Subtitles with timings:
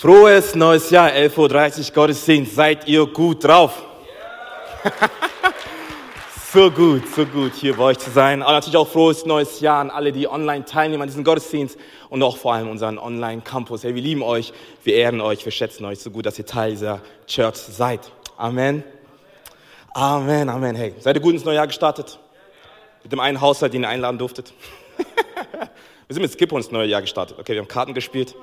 [0.00, 2.54] Frohes neues Jahr, 11.30 Uhr Gottesdienst.
[2.54, 3.82] Seid ihr gut drauf?
[6.52, 8.40] so gut, so gut, hier bei euch zu sein.
[8.44, 11.76] Aber natürlich auch frohes neues Jahr an alle, die online teilnehmen an diesem Gottesdienst
[12.10, 13.82] und auch vor allem unseren Online-Campus.
[13.82, 14.52] Hey, wir lieben euch,
[14.84, 18.12] wir ehren euch, wir schätzen euch so gut, dass ihr Teil dieser Church seid.
[18.36, 18.84] Amen.
[19.94, 20.76] Amen, Amen.
[20.76, 22.20] Hey, seid ihr gut ins neue Jahr gestartet?
[23.02, 24.52] Mit dem einen Haushalt, den ihr einladen durftet?
[24.96, 27.36] wir sind mit Skipper ins neue Jahr gestartet.
[27.40, 28.36] Okay, wir haben Karten gespielt.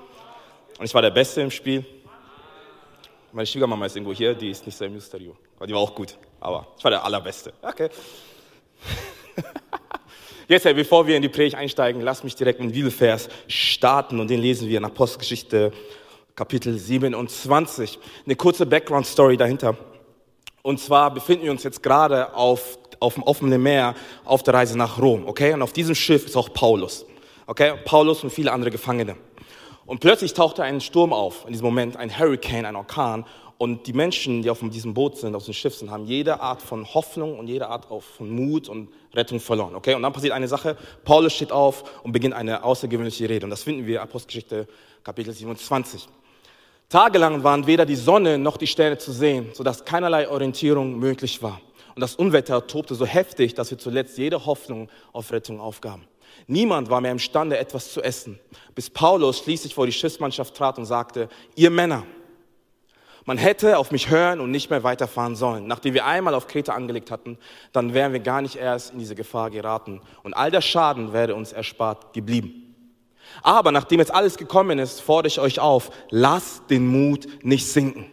[0.77, 1.85] Und ich war der Beste im Spiel.
[3.31, 4.99] Meine Schwiegermama ist irgendwo hier, die ist nicht so im.
[5.57, 6.17] Aber die war auch gut.
[6.39, 7.53] Aber ich war der Allerbeste.
[7.61, 7.89] Okay.
[10.47, 14.29] Jetzt, bevor wir in die Predigt einsteigen, lass mich direkt mit dem Bibelvers starten und
[14.29, 15.71] den lesen wir in Apostelgeschichte
[16.35, 17.97] Kapitel 27.
[18.25, 19.75] Eine kurze Background-Story dahinter.
[20.61, 24.77] Und zwar befinden wir uns jetzt gerade auf, auf dem offenen Meer auf der Reise
[24.77, 25.53] nach Rom, okay?
[25.53, 27.05] Und auf diesem Schiff ist auch Paulus,
[27.47, 27.73] okay?
[27.85, 29.15] Paulus und viele andere Gefangene.
[29.85, 33.25] Und plötzlich tauchte ein Sturm auf, in diesem Moment ein Hurricane, ein Orkan.
[33.57, 36.61] Und die Menschen, die auf diesem Boot sind, auf diesem Schiff sind, haben jede Art
[36.61, 39.75] von Hoffnung und jede Art von Mut und Rettung verloren.
[39.75, 39.93] Okay?
[39.93, 40.75] Und dann passiert eine Sache.
[41.05, 43.45] Paulus steht auf und beginnt eine außergewöhnliche Rede.
[43.45, 44.67] Und das finden wir Apostelgeschichte
[45.03, 46.07] Kapitel 27.
[46.89, 51.61] Tagelang waren weder die Sonne noch die Sterne zu sehen, sodass keinerlei Orientierung möglich war.
[51.95, 56.05] Und das Unwetter tobte so heftig, dass wir zuletzt jede Hoffnung auf Rettung aufgaben.
[56.47, 58.39] Niemand war mehr imstande, etwas zu essen,
[58.75, 62.03] bis Paulus schließlich vor die Schiffsmannschaft trat und sagte, ihr Männer,
[63.27, 65.65] man hätte auf mich hören und nicht mehr weiterfahren sollen.
[65.65, 67.39] Nachdem wir einmal auf Kreta angelegt hatten,
[67.71, 70.01] dann wären wir gar nicht erst in diese Gefahr geraten.
[70.21, 72.75] Und all der Schaden wäre uns erspart geblieben.
[73.41, 78.05] Aber nachdem jetzt alles gekommen ist, fordere ich euch auf, lasst den Mut nicht sinken.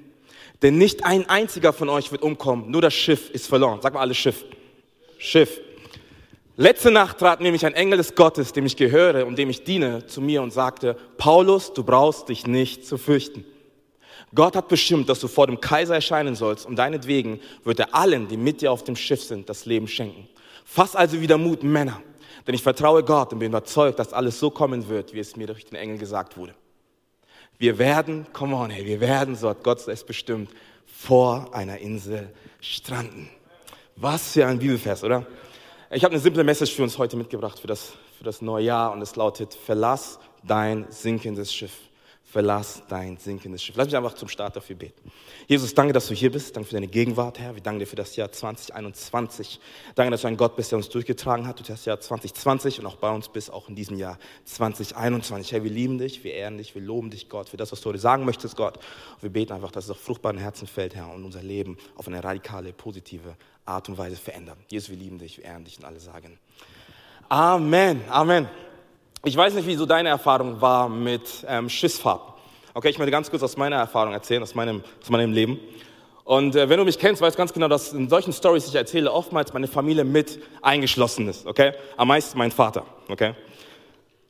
[0.62, 3.81] Denn nicht ein einziger von euch wird umkommen, nur das Schiff ist verloren.
[3.83, 4.45] Sag mal alles Schiff.
[5.19, 5.61] Schiff.
[6.56, 10.06] Letzte Nacht trat nämlich ein Engel des Gottes, dem ich gehöre und dem ich diene,
[10.06, 13.47] zu mir und sagte, Paulus, du brauchst dich nicht zu fürchten.
[14.34, 18.28] Gott hat bestimmt, dass du vor dem Kaiser erscheinen sollst und deinetwegen wird er allen,
[18.28, 20.28] die mit dir auf dem Schiff sind, das Leben schenken.
[20.64, 22.03] Fass also wieder Mut, Männer,
[22.47, 25.47] denn ich vertraue Gott und bin überzeugt, dass alles so kommen wird, wie es mir
[25.47, 26.54] durch den Engel gesagt wurde.
[27.59, 30.50] Wir werden, come on, hey, wir werden, so hat Gott es bestimmt,
[30.87, 33.31] vor einer Insel stranden.
[33.97, 35.27] Was für ein Bibelvers, oder?
[35.94, 38.92] Ich habe eine simple Message für uns heute mitgebracht, für das, für das neue Jahr
[38.92, 41.72] und es lautet, verlass dein sinkendes Schiff.
[42.32, 43.76] Verlass dein sinkendes Schiff.
[43.76, 45.12] Lass mich einfach zum Start dafür beten.
[45.48, 46.56] Jesus, danke, dass du hier bist.
[46.56, 47.54] Danke für deine Gegenwart, Herr.
[47.54, 49.60] Wir danken dir für das Jahr 2021.
[49.97, 52.87] Danke, dass du ein Gott bist, der uns durchgetragen hat durch das Jahr 2020 und
[52.87, 55.53] auch bei uns bist, auch in diesem Jahr 2021.
[55.53, 57.91] Herr, wir lieben dich, wir ehren dich, wir loben dich, Gott, für das, was du
[57.91, 58.78] heute sagen möchtest, Gott.
[58.78, 62.09] Und wir beten einfach, dass es auf fruchtbaren Herzen fällt, Herr, und unser Leben auf
[62.09, 64.56] eine radikale, positive Art und Weise verändern.
[64.71, 66.38] Jesus, wir lieben dich, wir ehren dich und alle sagen
[67.28, 68.48] Amen, Amen.
[69.25, 72.22] Ich weiß nicht, wie so deine Erfahrung war mit ähm, Schiffsfahrt.
[72.75, 75.60] Okay, ich möchte ganz kurz aus meiner Erfahrung erzählen, aus meinem, aus meinem Leben.
[76.25, 78.71] Und äh, wenn du mich kennst, weißt du ganz genau, dass in solchen Stories, die
[78.71, 81.47] ich erzähle, oftmals meine Familie mit eingeschlossen ist.
[81.47, 82.84] Okay, am meisten mein Vater.
[83.09, 83.28] Okay.
[83.28, 83.34] Ihr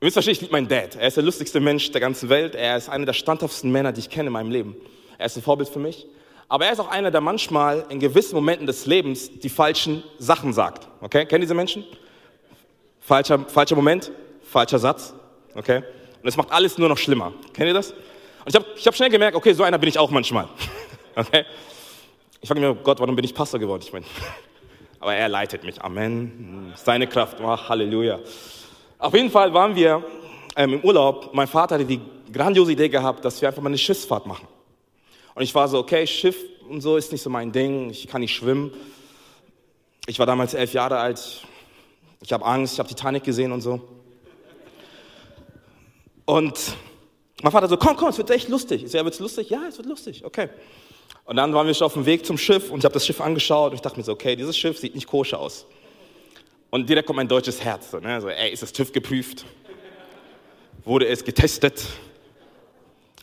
[0.01, 0.97] wisst wahrscheinlich, ich liebe meinen Dad.
[0.97, 2.55] Er ist der lustigste Mensch der ganzen Welt.
[2.55, 4.77] Er ist einer der standhaftesten Männer, die ich kenne in meinem Leben.
[5.17, 6.07] Er ist ein Vorbild für mich.
[6.51, 10.53] Aber er ist auch einer, der manchmal in gewissen Momenten des Lebens die falschen Sachen
[10.53, 10.87] sagt.
[11.01, 11.83] Okay, kennen diese Menschen?
[13.01, 14.13] Falscher, falscher Moment,
[14.53, 15.15] falscher Satz.
[15.55, 15.83] Okay?
[16.23, 17.33] Und es macht alles nur noch schlimmer.
[17.53, 17.91] Kennt ihr das?
[17.91, 17.99] Und
[18.49, 20.49] ich habe ich hab schnell gemerkt, okay, so einer bin ich auch manchmal.
[21.15, 21.45] Okay?
[22.41, 23.83] Ich frage mich, Gott, warum bin ich Pastor geworden?
[23.85, 24.07] Ich meine,
[25.01, 25.79] aber er leitet mich.
[25.83, 26.73] Amen.
[26.75, 27.37] Seine Kraft.
[27.39, 28.19] Oh, Halleluja.
[28.99, 30.03] Auf jeden Fall waren wir
[30.57, 31.35] ähm, im Urlaub.
[31.35, 32.01] Mein Vater hatte die
[32.33, 34.49] grandiose Idee gehabt, dass wir einfach mal eine Schiffsfahrt machen.
[35.35, 36.37] Und ich war so, okay, Schiff
[36.67, 38.73] und so ist nicht so mein Ding, ich kann nicht schwimmen.
[40.07, 41.43] Ich war damals elf Jahre alt,
[42.23, 43.81] ich habe Angst, ich habe Titanic gesehen und so.
[46.25, 46.77] Und
[47.43, 48.85] mein Vater so, komm, komm, es wird echt lustig.
[48.85, 49.51] Ich so, ja, wird's lustig?
[49.51, 50.49] Ja, es wird lustig, okay.
[51.25, 53.21] Und dann waren wir schon auf dem Weg zum Schiff und ich habe das Schiff
[53.21, 55.67] angeschaut und ich dachte mir so, okay, dieses Schiff sieht nicht koscher aus.
[56.71, 58.21] Und direkt kommt mein deutsches Herz, so, ne?
[58.21, 59.45] so ey, ist es TÜV geprüft?
[60.85, 61.85] Wurde es getestet?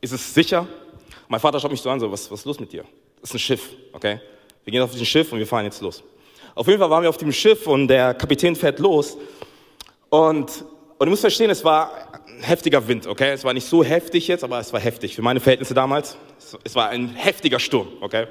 [0.01, 0.67] Ist es sicher?
[1.27, 2.83] Mein Vater schaut mich so an, so, was, was ist los mit dir?
[3.21, 4.21] Das ist ein Schiff, okay?
[4.63, 6.03] Wir gehen auf dieses Schiff und wir fahren jetzt los.
[6.55, 9.17] Auf jeden Fall waren wir auf dem Schiff und der Kapitän fährt los.
[10.09, 10.63] Und,
[10.99, 13.31] und du musst verstehen, es war ein heftiger Wind, okay?
[13.31, 15.15] Es war nicht so heftig jetzt, aber es war heftig.
[15.15, 16.17] Für meine Verhältnisse damals,
[16.63, 18.27] es war ein heftiger Sturm, okay?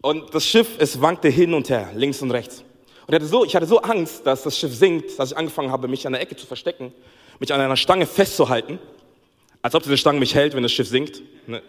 [0.00, 2.64] Und das Schiff, es wankte hin und her, links und rechts.
[3.06, 5.70] Und ich hatte, so, ich hatte so Angst, dass das Schiff sinkt, dass ich angefangen
[5.70, 6.92] habe, mich an der Ecke zu verstecken,
[7.38, 8.80] mich an einer Stange festzuhalten
[9.66, 11.20] als ob diese Stange mich hält, wenn das Schiff sinkt.
[11.48, 11.60] Ne?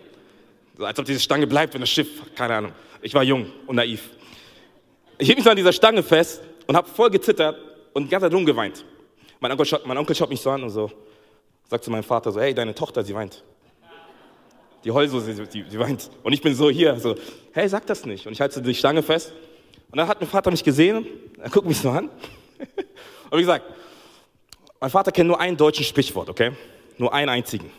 [0.77, 2.71] Als ob diese Stange bleibt, wenn das Schiff, keine Ahnung.
[3.01, 4.11] Ich war jung und naiv.
[5.17, 7.57] Ich hielt mich so an dieser Stange fest und habe voll gezittert
[7.93, 8.85] und die ganze Zeit rumgeweint.
[9.39, 10.91] Mein Onkel, schaut, mein Onkel schaut mich so an und so,
[11.69, 13.43] sagt zu meinem Vater so, hey, deine Tochter, sie weint.
[14.83, 16.09] Die heult so, sie, die, die weint.
[16.23, 17.15] Und ich bin so hier, so,
[17.51, 18.25] hey, sag das nicht.
[18.25, 19.33] Und ich halte die Stange fest.
[19.91, 21.05] Und dann hat mein Vater mich gesehen,
[21.39, 22.09] er guckt mich so an.
[23.29, 23.65] Und wie gesagt,
[24.79, 26.51] mein Vater kennt nur ein deutsches Sprichwort, okay?
[26.97, 27.71] Nur einen einzigen.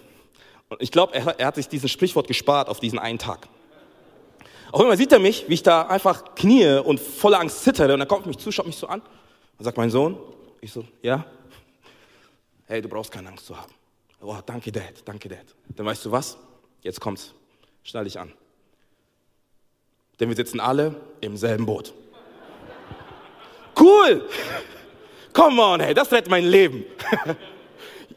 [0.69, 3.49] Und ich glaube, er, er, hat sich diesen Sprichwort gespart auf diesen einen Tag.
[4.70, 7.94] Auch immer sieht er mich, wie ich da einfach knie und voller Angst zittere.
[7.94, 9.00] Und er kommt auf mich zu, schaut mich so an
[9.58, 10.19] und sagt, mein Sohn,
[10.60, 11.25] ich so, ja?
[12.69, 13.73] Hey, du brauchst keine Angst zu haben.
[14.20, 15.47] Oh, danke, Dad, danke, Dad.
[15.75, 16.37] Dann weißt du was?
[16.82, 17.32] Jetzt kommt's.
[17.82, 18.31] Schnall dich an.
[20.20, 21.94] Denn wir sitzen alle im selben Boot.
[23.79, 24.29] Cool!
[25.32, 26.85] Come on, hey, das rettet mein Leben.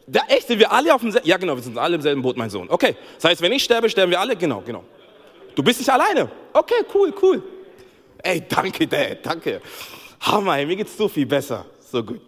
[0.07, 2.21] Da echt sind wir alle auf dem selben, ja genau, wir sind alle im selben
[2.21, 2.69] Boot, mein Sohn.
[2.69, 4.83] Okay, das heißt, wenn ich sterbe, sterben wir alle, genau, genau.
[5.56, 6.30] Du bist nicht alleine.
[6.51, 7.42] Okay, cool, cool.
[8.18, 9.62] Ey, danke, Dad, danke.
[10.19, 11.65] Hammer, ey, mir geht's so viel besser.
[11.80, 12.19] So gut.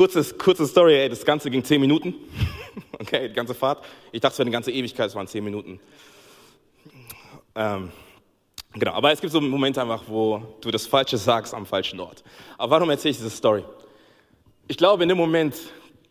[0.00, 2.14] Kurzes, kurze Story, ey, das Ganze ging zehn Minuten.
[2.98, 3.84] okay, die ganze Fahrt.
[4.12, 5.78] Ich dachte, es wäre eine ganze Ewigkeit, es waren zehn Minuten.
[7.54, 7.90] Ähm,
[8.72, 12.24] genau, aber es gibt so Momente einfach, wo du das Falsche sagst am falschen Ort.
[12.56, 13.62] Aber warum erzähle ich diese Story?
[14.68, 15.54] Ich glaube, in dem Moment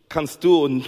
[0.08, 0.84] kannst du und,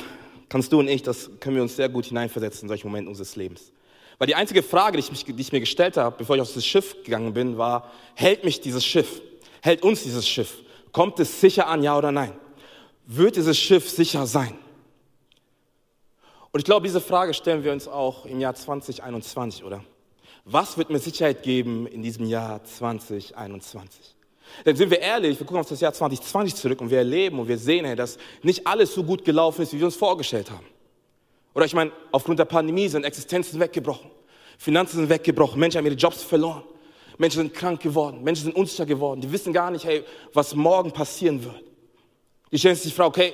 [0.48, 3.34] kannst du und ich, das können wir uns sehr gut hineinversetzen in solche Momente unseres
[3.34, 3.72] Lebens.
[4.18, 6.54] Weil die einzige Frage, die ich, mich, die ich mir gestellt habe, bevor ich auf
[6.54, 9.20] das Schiff gegangen bin, war, hält mich dieses Schiff?
[9.60, 10.58] Hält uns dieses Schiff?
[10.92, 12.34] Kommt es sicher an, ja oder nein?
[13.06, 14.56] Wird dieses Schiff sicher sein?
[16.52, 19.82] Und ich glaube, diese Frage stellen wir uns auch im Jahr 2021, oder?
[20.44, 24.14] Was wird mir Sicherheit geben in diesem Jahr 2021?
[24.66, 27.48] Denn sind wir ehrlich, wir gucken auf das Jahr 2020 zurück und wir erleben und
[27.48, 30.66] wir sehen, dass nicht alles so gut gelaufen ist, wie wir uns vorgestellt haben.
[31.54, 34.10] Oder ich meine, aufgrund der Pandemie sind Existenzen weggebrochen,
[34.58, 36.64] Finanzen sind weggebrochen, Menschen haben ihre Jobs verloren,
[37.18, 40.04] Menschen sind krank geworden, Menschen sind unsicher geworden, die wissen gar nicht, hey,
[40.34, 41.62] was morgen passieren wird.
[42.52, 43.32] Die stellen sich die Frage, okay,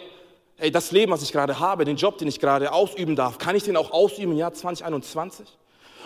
[0.56, 3.56] hey, das Leben, was ich gerade habe, den Job, den ich gerade ausüben darf, kann
[3.56, 5.46] ich den auch ausüben im Jahr 2021?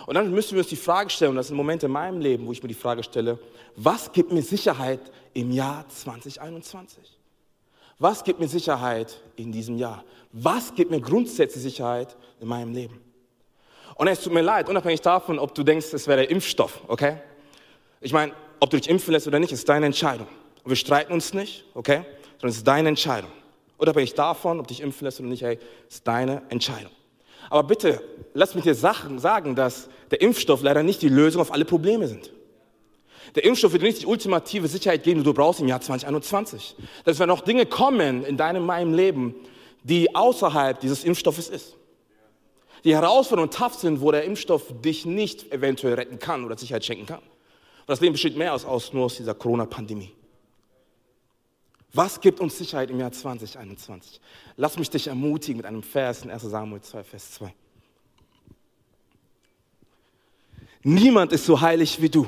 [0.05, 2.45] Und dann müssen wir uns die Frage stellen, und das sind Momente in meinem Leben,
[2.47, 3.39] wo ich mir die Frage stelle,
[3.75, 4.99] was gibt mir Sicherheit
[5.33, 7.17] im Jahr 2021?
[7.99, 10.03] Was gibt mir Sicherheit in diesem Jahr?
[10.31, 12.99] Was gibt mir grundsätzlich Sicherheit in meinem Leben?
[13.95, 17.17] Und es tut mir leid, unabhängig davon, ob du denkst, es wäre der Impfstoff, okay?
[18.01, 20.27] Ich meine, ob du dich impfen lässt oder nicht, ist deine Entscheidung.
[20.63, 22.03] Und wir streiten uns nicht, okay?
[22.33, 23.31] Sondern es ist deine Entscheidung.
[23.77, 26.91] Unabhängig davon, ob dich impfen lässt oder nicht, hey, ist deine Entscheidung.
[27.49, 28.01] Aber bitte,
[28.33, 32.31] lass mich dir sagen, dass der Impfstoff leider nicht die Lösung auf alle Probleme sind.
[33.35, 36.75] Der Impfstoff wird nicht die ultimative Sicherheit geben, die du brauchst im Jahr 2021.
[37.03, 39.35] Dass werden noch Dinge kommen in deinem, meinem Leben,
[39.83, 41.75] die außerhalb dieses Impfstoffes ist.
[42.83, 47.05] Die Herausforderungen tough sind, wo der Impfstoff dich nicht eventuell retten kann oder Sicherheit schenken
[47.05, 47.19] kann.
[47.19, 50.11] Und das Leben besteht mehr aus, aus nur aus dieser Corona-Pandemie.
[51.95, 54.19] Was gibt uns Sicherheit im Jahr 2021?
[54.57, 57.53] Lass mich dich ermutigen mit einem Vers in 1 Samuel 2, Vers 2.
[60.81, 62.27] Niemand ist so heilig wie du,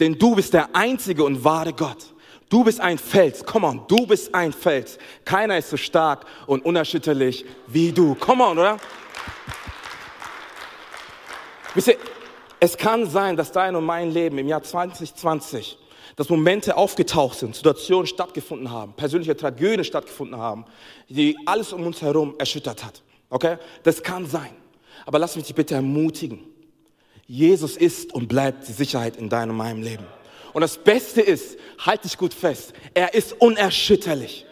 [0.00, 2.14] denn du bist der einzige und wahre Gott.
[2.48, 4.98] Du bist ein Fels, come on, du bist ein Fels.
[5.26, 8.14] Keiner ist so stark und unerschütterlich wie du.
[8.14, 8.78] Come on, oder?
[11.74, 11.98] Wisst ihr,
[12.60, 15.78] es kann sein, dass dein und mein Leben im Jahr 2020
[16.16, 20.64] dass Momente aufgetaucht sind, Situationen stattgefunden haben, persönliche Tragödien stattgefunden haben,
[21.08, 23.02] die alles um uns herum erschüttert hat.
[23.28, 23.58] Okay?
[23.82, 24.50] Das kann sein.
[25.04, 26.40] Aber lass mich dich bitte ermutigen.
[27.26, 30.06] Jesus ist und bleibt die Sicherheit in deinem und meinem Leben.
[30.52, 34.46] Und das Beste ist, halt dich gut fest, er ist unerschütterlich.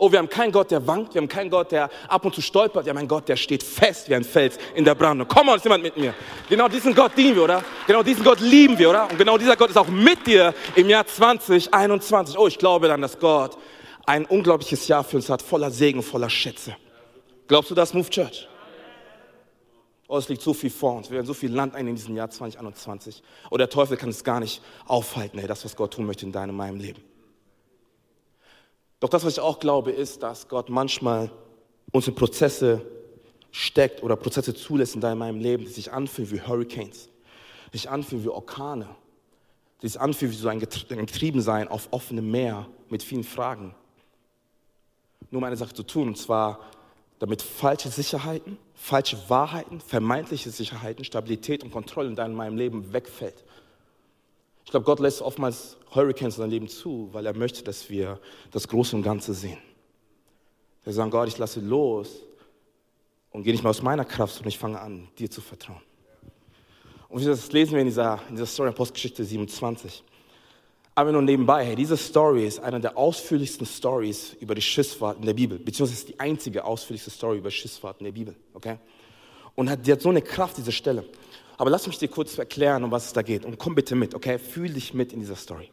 [0.00, 2.40] Oh, wir haben keinen Gott, der wankt, wir haben keinen Gott, der ab und zu
[2.40, 5.26] stolpert, wir haben einen Gott, der steht fest wie ein Fels in der Brandung.
[5.26, 6.14] Komm on, ist jemand mit mir?
[6.48, 7.64] Genau diesen Gott dienen wir, oder?
[7.84, 9.10] Genau diesen Gott lieben wir, oder?
[9.10, 12.38] Und genau dieser Gott ist auch mit dir im Jahr 2021.
[12.38, 13.58] Oh, ich glaube dann, dass Gott
[14.06, 16.76] ein unglaubliches Jahr für uns hat, voller Segen, voller Schätze.
[17.48, 18.48] Glaubst du das, Move Church?
[20.06, 21.10] Oh, es liegt so viel vor uns.
[21.10, 23.20] Wir werden so viel Land ein in diesem Jahr 2021.
[23.50, 26.30] Oh, der Teufel kann es gar nicht aufhalten, ey, das, was Gott tun möchte in
[26.30, 27.02] deinem, meinem Leben.
[29.00, 31.30] Doch das, was ich auch glaube, ist, dass Gott manchmal
[31.92, 32.84] uns in Prozesse
[33.50, 37.08] steckt oder Prozesse zulässt in deinem Leben, die sich anfühlen wie Hurricanes,
[37.72, 38.88] die sich anfühlen wie Orkane,
[39.82, 43.74] die sich anfühlen wie so ein Getriebensein auf offenem Meer mit vielen Fragen.
[45.30, 46.60] Nur um eine Sache zu tun, und zwar
[47.18, 53.44] damit falsche Sicherheiten, falsche Wahrheiten, vermeintliche Sicherheiten, Stabilität und Kontrolle in deinem Leben wegfällt.
[54.68, 58.20] Ich glaube, Gott lässt oftmals Hurricanes in dein Leben zu, weil er möchte, dass wir
[58.50, 59.56] das Große und Ganze sehen.
[60.84, 62.20] Wir sagen, Gott, ich lasse los
[63.30, 65.80] und gehe nicht mehr aus meiner Kraft, sondern ich fange an, dir zu vertrauen.
[67.08, 70.04] Und das lesen wir in dieser, in dieser Story Apostelgeschichte 27.
[70.94, 75.24] Aber nur nebenbei, hey, diese Story ist eine der ausführlichsten Stories über die Schissfahrt in
[75.24, 78.76] der Bibel, beziehungsweise die einzige ausführlichste Story über Schissfahrt in der Bibel, okay?
[79.54, 81.06] Und hat, die hat so eine Kraft, diese Stelle.
[81.58, 83.44] Aber lass mich dir kurz erklären, um was es da geht.
[83.44, 84.38] Und komm bitte mit, okay?
[84.38, 85.70] Fühl dich mit in dieser Story.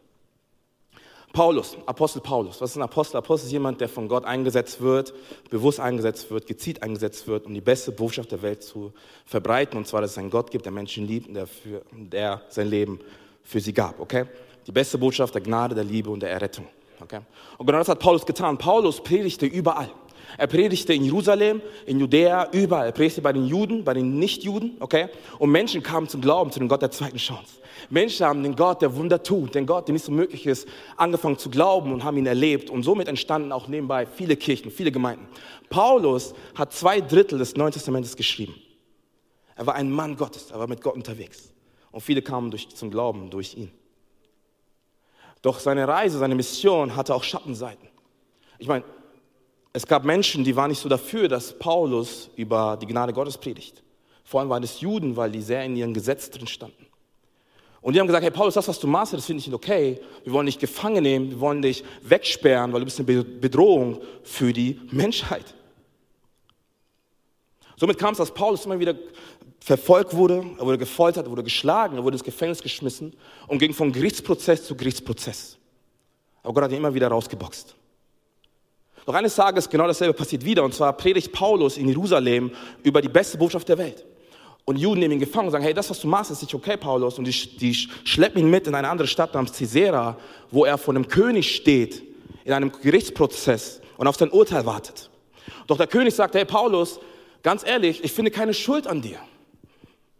[1.31, 2.61] Paulus, Apostel Paulus.
[2.61, 3.17] Was ist ein Apostel?
[3.17, 5.13] Apostel ist jemand, der von Gott eingesetzt wird,
[5.49, 8.93] bewusst eingesetzt wird, gezielt eingesetzt wird, um die beste Botschaft der Welt zu
[9.25, 9.77] verbreiten.
[9.77, 12.67] Und zwar, dass es einen Gott gibt, der Menschen liebt und der, für, der sein
[12.67, 12.99] Leben
[13.43, 13.99] für sie gab.
[13.99, 14.25] Okay?
[14.65, 16.67] Die beste Botschaft der Gnade, der Liebe und der Errettung.
[17.01, 17.19] Okay?
[17.57, 18.57] Und genau das hat Paulus getan.
[18.57, 19.91] Paulus predigte überall.
[20.37, 22.87] Er predigte in Jerusalem, in Judäa, überall.
[22.87, 25.07] Er predigte bei den Juden, bei den Nichtjuden, okay?
[25.39, 27.59] Und Menschen kamen zum Glauben, zu dem Gott der zweiten Chance.
[27.89, 31.37] Menschen haben den Gott, der Wunder tut, den Gott, der nicht so möglich ist, angefangen
[31.37, 32.69] zu glauben und haben ihn erlebt.
[32.69, 35.27] Und somit entstanden auch nebenbei viele Kirchen, viele Gemeinden.
[35.69, 38.55] Paulus hat zwei Drittel des Neuen Testamentes geschrieben.
[39.55, 41.53] Er war ein Mann Gottes, er war mit Gott unterwegs.
[41.91, 43.71] Und viele kamen durch, zum Glauben durch ihn.
[45.41, 47.87] Doch seine Reise, seine Mission hatte auch Schattenseiten.
[48.57, 48.83] Ich meine,
[49.75, 53.83] es gab Menschen, die waren nicht so dafür, dass Paulus über die Gnade Gottes predigt.
[54.23, 56.87] Vor allem waren es Juden, weil die sehr in ihrem Gesetz drin standen.
[57.81, 59.99] Und die haben gesagt, hey Paulus, das, was du machst, das finde ich nicht okay.
[60.23, 64.53] Wir wollen dich gefangen nehmen, wir wollen dich wegsperren, weil du bist eine Bedrohung für
[64.53, 65.53] die Menschheit.
[67.75, 68.95] Somit kam es, dass Paulus immer wieder
[69.59, 73.13] verfolgt wurde, er wurde gefoltert, er wurde geschlagen, er wurde ins Gefängnis geschmissen
[73.47, 75.57] und ging von Gerichtsprozess zu Gerichtsprozess.
[76.43, 77.75] Aber Gott hat ihn immer wieder rausgeboxt.
[79.05, 82.51] Doch eines Tages genau dasselbe passiert wieder, und zwar predigt Paulus in Jerusalem
[82.83, 84.03] über die beste Botschaft der Welt.
[84.65, 86.75] Und Juden nehmen ihn gefangen und sagen, hey, das, was du machst, ist nicht okay,
[86.75, 87.19] Paulus.
[87.19, 90.17] Und die, die schleppen ihn mit in eine andere Stadt namens Caesarea,
[90.49, 92.01] wo er vor einem König steht,
[92.43, 95.11] in einem Gerichtsprozess und auf sein Urteil wartet.
[95.67, 96.99] Doch der König sagt, hey, Paulus,
[97.43, 99.19] ganz ehrlich, ich finde keine Schuld an dir.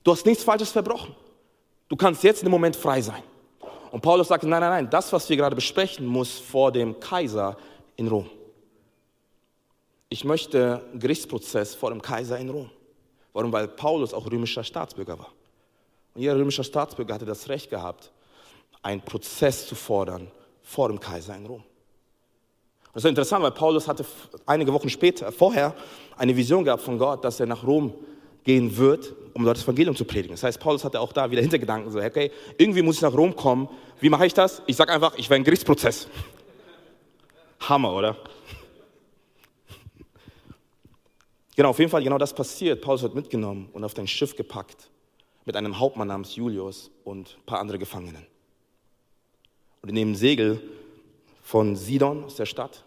[0.03, 1.15] Du hast nichts Falsches verbrochen.
[1.89, 3.23] Du kannst jetzt in dem Moment frei sein.
[3.91, 7.57] Und Paulus sagt, nein, nein, nein, das, was wir gerade besprechen, muss vor dem Kaiser
[7.95, 8.29] in Rom.
[10.09, 12.69] Ich möchte einen Gerichtsprozess vor dem Kaiser in Rom.
[13.33, 13.51] Warum?
[13.51, 15.31] Weil Paulus auch römischer Staatsbürger war.
[16.13, 18.11] Und jeder römische Staatsbürger hatte das Recht gehabt,
[18.81, 20.31] einen Prozess zu fordern
[20.63, 21.61] vor dem Kaiser in Rom.
[21.61, 21.63] Und
[22.93, 24.05] das ist interessant, weil Paulus hatte
[24.45, 25.75] einige Wochen später, vorher,
[26.15, 27.93] eine Vision gehabt von Gott, dass er nach Rom
[28.45, 30.35] gehen wird, um dort das Evangelium zu predigen.
[30.35, 33.35] Das heißt, Paulus hatte auch da wieder Hintergedanken, so, okay, irgendwie muss ich nach Rom
[33.35, 33.67] kommen.
[33.99, 34.61] Wie mache ich das?
[34.67, 36.07] Ich sage einfach, ich werde einen Gerichtsprozess.
[37.59, 38.15] Hammer, oder?
[41.55, 42.81] Genau, auf jeden Fall genau das passiert.
[42.81, 44.89] Paulus wird mitgenommen und auf ein Schiff gepackt
[45.45, 48.25] mit einem Hauptmann namens Julius und ein paar andere Gefangenen.
[49.81, 50.61] Und die nehmen Segel
[51.43, 52.83] von Sidon aus der Stadt,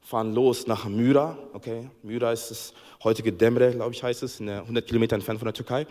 [0.00, 1.38] fahren los nach Myra.
[1.52, 2.74] Okay, Myra ist das
[3.04, 5.86] heutige Demre, glaube ich, heißt es, 100 Kilometer entfernt von der Türkei.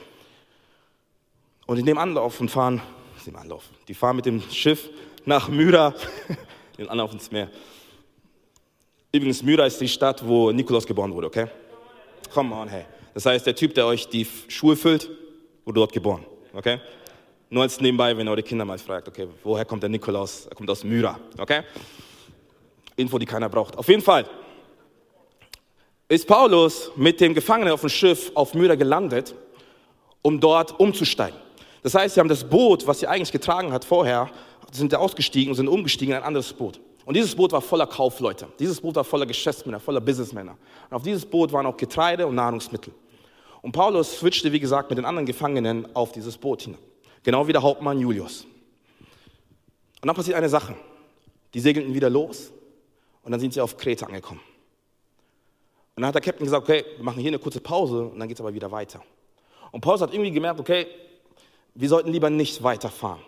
[1.67, 2.81] Und die nehmen Anlauf und fahren,
[3.21, 4.89] die nehmen Anlauf, die fahren mit dem Schiff
[5.25, 5.93] nach Myra,
[6.77, 7.49] den Anlauf ins Meer.
[9.11, 11.47] Übrigens, Myra ist die Stadt, wo Nikolaus geboren wurde, okay?
[12.31, 12.85] Come on, hey.
[13.13, 15.09] Das heißt, der Typ, der euch die Schuhe füllt,
[15.65, 16.25] wurde dort geboren.
[16.53, 16.79] Okay?
[17.49, 20.47] Nur als nebenbei, wenn eure Kinder mal fragt, okay, woher kommt der Nikolaus?
[20.47, 21.19] Er kommt aus Myra.
[21.37, 21.61] Okay?
[22.95, 23.77] Info, die keiner braucht.
[23.77, 24.25] Auf jeden Fall
[26.07, 29.33] ist Paulus mit dem Gefangenen auf dem Schiff auf Myra gelandet,
[30.21, 31.39] um dort umzusteigen.
[31.81, 34.29] Das heißt, sie haben das Boot, was sie eigentlich getragen hat vorher,
[34.71, 36.79] sind ausgestiegen und sind umgestiegen in ein anderes Boot.
[37.05, 38.47] Und dieses Boot war voller Kaufleute.
[38.59, 40.57] Dieses Boot war voller Geschäftsmänner, voller Businessmänner.
[40.89, 42.93] Und auf dieses Boot waren auch Getreide und Nahrungsmittel.
[43.61, 46.77] Und Paulus switchte, wie gesagt, mit den anderen Gefangenen auf dieses Boot hin.
[47.23, 48.45] Genau wie der Hauptmann Julius.
[50.01, 50.75] Und dann passiert eine Sache.
[51.53, 52.51] Die segelten wieder los
[53.23, 54.41] und dann sind sie auf Kreta angekommen.
[55.95, 58.27] Und dann hat der Captain gesagt, okay, wir machen hier eine kurze Pause und dann
[58.27, 59.01] geht es aber wieder weiter.
[59.71, 60.87] Und Paulus hat irgendwie gemerkt, okay,
[61.75, 63.21] wir sollten lieber nicht weiterfahren.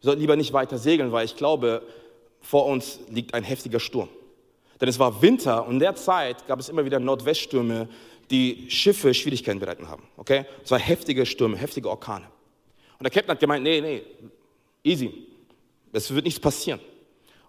[0.00, 1.82] Wir sollten lieber nicht weiter segeln, weil ich glaube,
[2.48, 4.08] vor uns liegt ein heftiger Sturm.
[4.80, 7.90] Denn es war Winter und in der Zeit gab es immer wieder Nordweststürme,
[8.30, 10.04] die Schiffe Schwierigkeiten bereiten haben.
[10.16, 10.46] Okay?
[10.64, 12.24] Es waren heftige Stürme, heftige Orkane.
[12.98, 14.02] Und der Captain hat gemeint, nee, nee,
[14.82, 15.26] easy,
[15.92, 16.80] es wird nichts passieren.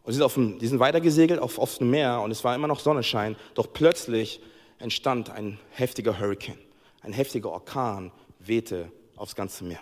[0.03, 2.67] Und sie sind, auf dem, die sind weitergesegelt auf offenem Meer und es war immer
[2.67, 4.41] noch Sonnenschein, doch plötzlich
[4.79, 6.59] entstand ein heftiger Hurricane,
[7.03, 9.79] ein heftiger Orkan wehte aufs ganze Meer.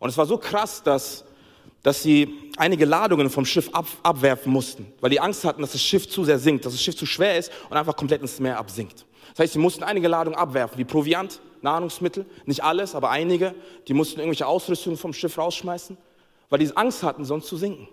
[0.00, 1.24] Und es war so krass, dass
[1.84, 5.82] dass sie einige Ladungen vom Schiff ab, abwerfen mussten, weil die Angst hatten, dass das
[5.82, 8.58] Schiff zu sehr sinkt, dass das Schiff zu schwer ist und einfach komplett ins Meer
[8.58, 9.04] absinkt.
[9.30, 13.54] Das heißt, sie mussten einige Ladungen abwerfen, wie Proviant, Nahrungsmittel, nicht alles, aber einige.
[13.86, 15.98] Die mussten irgendwelche Ausrüstungen vom Schiff rausschmeißen,
[16.48, 17.86] weil die Angst hatten, sonst zu sinken.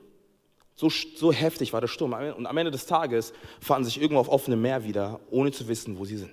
[0.75, 2.13] So, so heftig war der Sturm.
[2.13, 5.67] Und am Ende des Tages fanden sie sich irgendwo auf offenem Meer wieder, ohne zu
[5.67, 6.31] wissen, wo sie sind.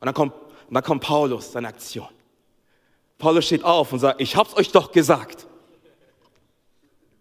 [0.00, 2.08] Und dann kommt, und dann kommt Paulus, seine Aktion.
[3.16, 5.46] Paulus steht auf und sagt, ich hab's euch doch gesagt.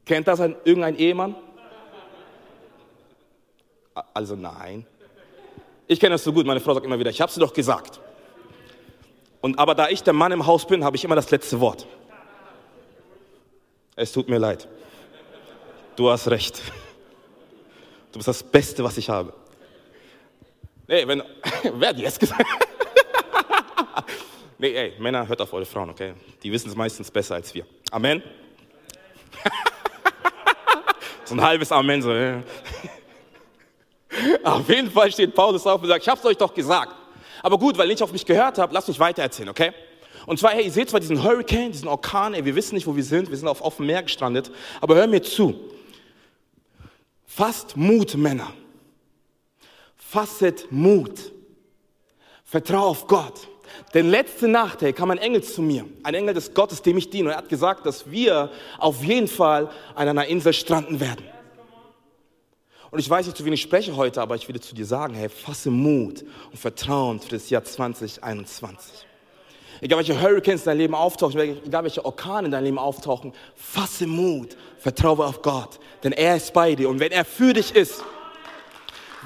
[0.05, 1.35] Kennt das ein, irgendein Ehemann?
[4.13, 4.85] Also nein.
[5.88, 8.00] Ich kenne das so gut, meine Frau sagt immer wieder, ich habe es doch gesagt.
[9.41, 11.85] Und aber da ich der Mann im Haus bin, habe ich immer das letzte Wort.
[13.95, 14.67] Es tut mir leid.
[15.95, 16.62] Du hast recht.
[18.12, 19.33] Du bist das Beste, was ich habe.
[20.88, 21.24] Nee, wenn,
[21.74, 22.43] wer hat jetzt gesagt?
[24.57, 26.13] nee, ey, Männer, hört auf eure Frauen, okay?
[26.43, 27.65] Die wissen es meistens besser als wir.
[27.91, 28.21] Amen.
[31.25, 32.12] so ein halbes Amen, so.
[34.44, 36.96] Auf jeden Fall steht Paulus auf und sagt, ich hab's euch doch gesagt.
[37.44, 39.72] Aber gut, weil ihr nicht auf mich gehört habt, lasst mich weitererzählen, okay?
[40.25, 42.96] Und zwar, hey, ihr seht zwar diesen Hurricane, diesen Orkan, ey, wir wissen nicht, wo
[42.96, 45.60] wir sind, wir sind auf offenem Meer gestrandet, aber hör mir zu.
[47.25, 48.53] Fasst Mut, Männer.
[49.98, 51.34] Fasset Mut.
[52.46, 53.48] Vertrau auf Gott.
[53.94, 57.10] Denn letzte Nacht, hey, kam ein Engel zu mir, ein Engel des Gottes, dem ich
[57.10, 61.25] diene, und er hat gesagt, dass wir auf jeden Fall an einer Insel stranden werden.
[62.91, 65.15] Und ich weiß nicht, zu wen ich spreche heute, aber ich will zu dir sagen,
[65.15, 69.05] hey, fasse Mut und Vertrauen für das Jahr 2021.
[69.82, 74.08] Egal welche Hurricanes in deinem Leben auftauchen, egal welche Orkane in deinem Leben auftauchen, fasse
[74.08, 76.88] Mut, vertraue auf Gott, denn er ist bei dir.
[76.88, 78.03] Und wenn er für dich ist,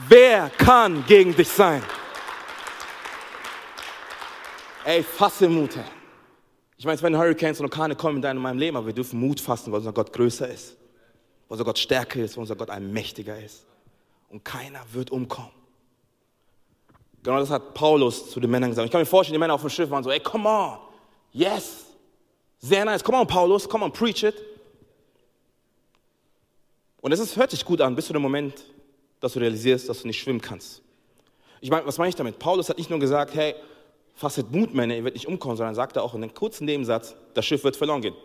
[0.08, 1.84] wer kann gegen dich sein?
[4.89, 5.86] Ey, fasse Mut, Herr.
[6.75, 9.39] Ich meine, es werden Hurricanes und Orkane kommen in deinem Leben, aber wir dürfen Mut
[9.39, 10.77] fassen, weil unser Gott größer ist,
[11.48, 13.67] weil unser Gott stärker ist, weil unser Gott ein mächtiger ist.
[14.29, 15.51] Und keiner wird umkommen.
[17.22, 18.84] Genau das hat Paulus zu den Männern gesagt.
[18.84, 20.79] Ich kann mir vorstellen, die Männer auf dem Schiff waren so, ey, come on,
[21.34, 21.86] yes,
[22.58, 24.41] sehr nice, come on, Paulus, come on, preach it.
[27.01, 28.65] Und es hört sich gut an, bis zu dem Moment,
[29.19, 30.81] dass du realisierst, dass du nicht schwimmen kannst.
[31.62, 32.39] Ich meine, was meine ich damit?
[32.39, 33.53] Paulus hat nicht nur gesagt, hey,
[34.19, 37.45] fasset Mut, Männer, ihr werdet nicht umkommen, sondern sagte auch in einem kurzen Nebensatz, das
[37.45, 38.15] Schiff wird verloren gehen.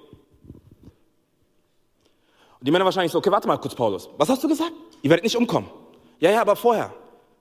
[2.58, 4.72] Und die Männer wahrscheinlich so, okay, warte mal kurz, Paulus, was hast du gesagt?
[5.02, 5.70] Ihr werdet nicht umkommen.
[6.18, 6.92] Ja, ja, aber vorher.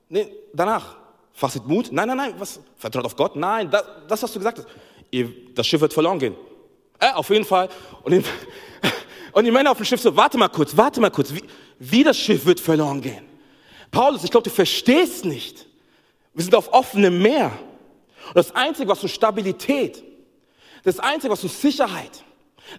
[0.08, 0.96] Nee, danach.
[1.32, 1.90] Fasset Mut?
[1.90, 2.34] Nein, nein, nein.
[2.38, 2.60] Was?
[2.76, 3.34] Vertraut auf Gott?
[3.34, 4.68] Nein, das, das was du gesagt hast.
[5.10, 6.36] Ihr, das Schiff wird verloren gehen.
[7.00, 7.68] Äh, auf jeden Fall.
[8.04, 8.22] Und die,
[9.32, 11.34] und die Männer auf dem Schiff so, warte mal kurz, warte mal kurz.
[11.34, 11.42] Wie,
[11.80, 13.24] wie das Schiff wird verloren gehen?
[13.90, 15.66] Paulus, ich glaube, du verstehst nicht.
[16.34, 17.50] Wir sind auf offenem Meer.
[18.28, 20.02] Und das Einzige, was uns Stabilität,
[20.82, 22.24] das Einzige, was uns Sicherheit,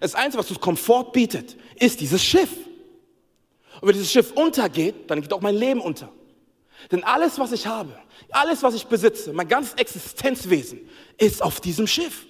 [0.00, 2.50] das Einzige, was uns Komfort bietet, ist dieses Schiff.
[3.80, 6.08] Und wenn dieses Schiff untergeht, dann geht auch mein Leben unter.
[6.90, 7.98] Denn alles, was ich habe,
[8.30, 10.80] alles, was ich besitze, mein ganzes Existenzwesen
[11.18, 12.26] ist auf diesem Schiff.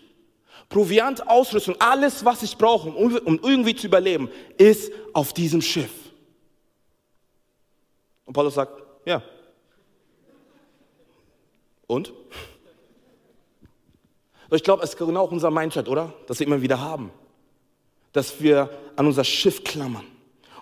[0.68, 5.90] Proviant, Ausrüstung, alles, was ich brauche, um, um irgendwie zu überleben, ist auf diesem Schiff.
[8.24, 9.22] Und Paulus sagt, ja.
[11.86, 12.12] Und?
[14.50, 16.14] Ich glaube, es ist genau auch unser Mindset, oder?
[16.26, 17.10] Dass wir immer wieder haben.
[18.12, 20.04] Dass wir an unser Schiff klammern.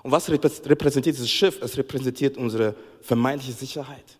[0.02, 1.60] Und was repräsentiert dieses Schiff?
[1.62, 4.18] Es repräsentiert unsere vermeintliche Sicherheit.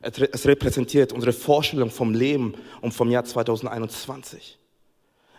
[0.00, 4.58] Es repräsentiert unsere Vorstellung vom Leben und vom Jahr 2021.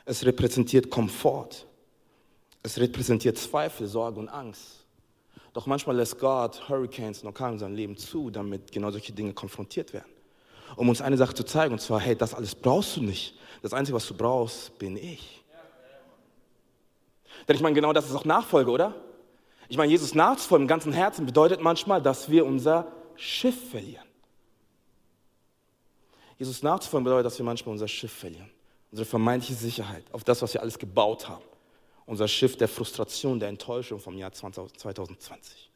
[0.05, 1.65] Es repräsentiert Komfort.
[2.61, 4.85] Es repräsentiert Zweifel, Sorge und Angst.
[5.53, 9.33] Doch manchmal lässt Gott Hurricanes und Orkane in seinem Leben zu, damit genau solche Dinge
[9.33, 10.11] konfrontiert werden.
[10.75, 13.35] Um uns eine Sache zu zeigen, und zwar, hey, das alles brauchst du nicht.
[13.61, 15.43] Das Einzige, was du brauchst, bin ich.
[17.47, 18.95] Denn ich meine, genau das ist auch Nachfolge, oder?
[19.67, 24.05] Ich meine, Jesus nachzufolgen im ganzen Herzen bedeutet manchmal, dass wir unser Schiff verlieren.
[26.37, 28.49] Jesus nachzufolgen bedeutet, dass wir manchmal unser Schiff verlieren.
[28.91, 31.43] Unsere vermeintliche Sicherheit auf das, was wir alles gebaut haben.
[32.05, 35.68] Unser Schiff der Frustration, der Enttäuschung vom Jahr 2020.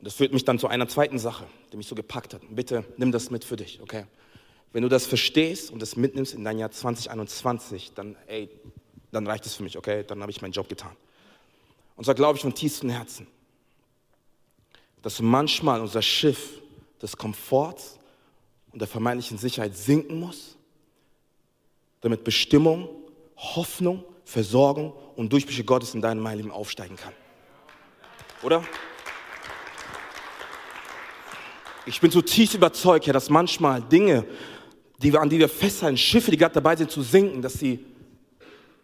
[0.00, 2.42] das führt mich dann zu einer zweiten Sache, die mich so gepackt hat.
[2.50, 4.04] Bitte nimm das mit für dich, okay?
[4.72, 8.50] Wenn du das verstehst und das mitnimmst in dein Jahr 2021, dann, ey,
[9.10, 10.04] dann reicht es für mich, okay?
[10.06, 10.94] Dann habe ich meinen Job getan.
[11.96, 13.26] Und zwar glaube ich von tiefstem Herzen,
[15.02, 16.60] dass manchmal unser Schiff
[17.00, 17.98] des Komforts
[18.72, 20.56] und der vermeintlichen Sicherheit sinken muss,
[22.02, 22.88] damit Bestimmung,
[23.36, 27.14] Hoffnung, Versorgung und Durchbrüche Gottes in deinem Leben aufsteigen kann.
[28.42, 28.62] Oder?
[31.86, 34.24] Ich bin zutiefst überzeugt, ja, dass manchmal Dinge,
[35.02, 37.78] die wir, an die wir festhalten, Schiffe, die gerade dabei sind zu sinken, dass sie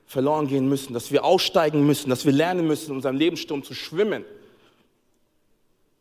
[0.06, 3.74] verloren gehen müssen, dass wir aussteigen müssen, dass wir lernen müssen, in unserem Lebenssturm zu
[3.74, 4.24] schwimmen,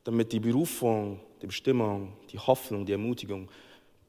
[0.04, 3.50] damit die Berufung, die Bestimmung, die Hoffnung, die Ermutigung,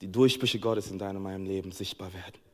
[0.00, 2.51] die Durchbrüche Gottes in deinem und meinem Leben sichtbar werden.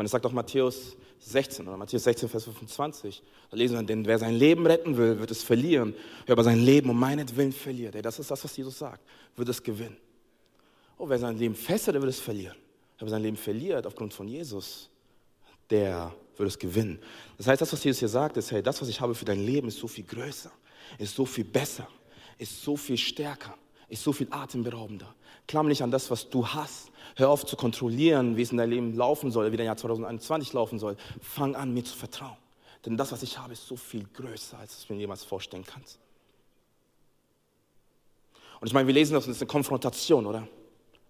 [0.00, 3.22] Meine, das sagt auch Matthäus 16 oder Matthäus 16, Vers 25.
[3.50, 5.94] Da lesen wir, denn wer sein Leben retten will, wird es verlieren.
[6.26, 9.02] Wer aber sein Leben um meinetwillen verliert, ey, das ist das, was Jesus sagt,
[9.36, 9.96] wird es gewinnen.
[10.96, 12.56] Oh, wer sein Leben fesselt, der wird es verlieren
[13.00, 14.88] aber sein Leben verliert aufgrund von Jesus,
[15.70, 16.98] der wird es gewinnen.
[17.38, 19.44] Das heißt, das, was Jesus hier sagt, ist, hey, das, was ich habe für dein
[19.44, 20.50] Leben, ist so viel größer,
[20.98, 21.88] ist so viel besser,
[22.38, 23.56] ist so viel stärker,
[23.90, 25.14] ist so viel atemberaubender.
[25.46, 26.90] Klamm nicht an das, was du hast.
[27.16, 30.52] Hör auf zu kontrollieren, wie es in deinem Leben laufen soll, wie dein Jahr 2021
[30.52, 30.96] laufen soll.
[31.20, 32.36] Fang an, mir zu vertrauen.
[32.86, 35.98] Denn das, was ich habe, ist so viel größer, als du mir jemals vorstellen kannst.
[38.60, 40.46] Und ich meine, wir lesen das und es ist eine Konfrontation, oder?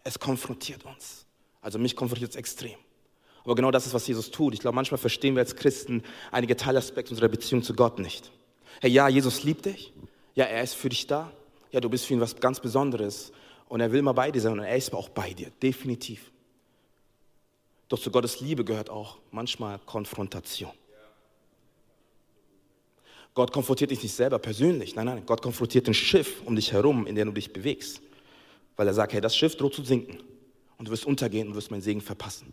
[0.05, 1.27] Es konfrontiert uns.
[1.61, 2.79] Also mich konfrontiert es extrem.
[3.45, 4.55] Aber genau das ist, was Jesus tut.
[4.55, 8.31] Ich glaube, manchmal verstehen wir als Christen einige Teilaspekte unserer Beziehung zu Gott nicht.
[8.81, 9.93] Hey, ja, Jesus liebt dich.
[10.35, 11.33] Ja, er ist für dich da.
[11.73, 13.33] Ja, du bist für ihn was ganz Besonderes.
[13.69, 16.33] Und er will mal bei dir sein und er ist auch bei dir, definitiv.
[17.89, 20.73] Doch zu Gottes Liebe gehört auch manchmal Konfrontation.
[23.35, 24.97] Gott konfrontiert dich nicht selber persönlich.
[24.97, 28.01] Nein, nein, Gott konfrontiert ein Schiff um dich herum, in dem du dich bewegst.
[28.77, 30.19] Weil er sagt, hey, das Schiff droht zu sinken.
[30.79, 32.53] Und du wirst untergehen und wirst meinen Segen verpassen.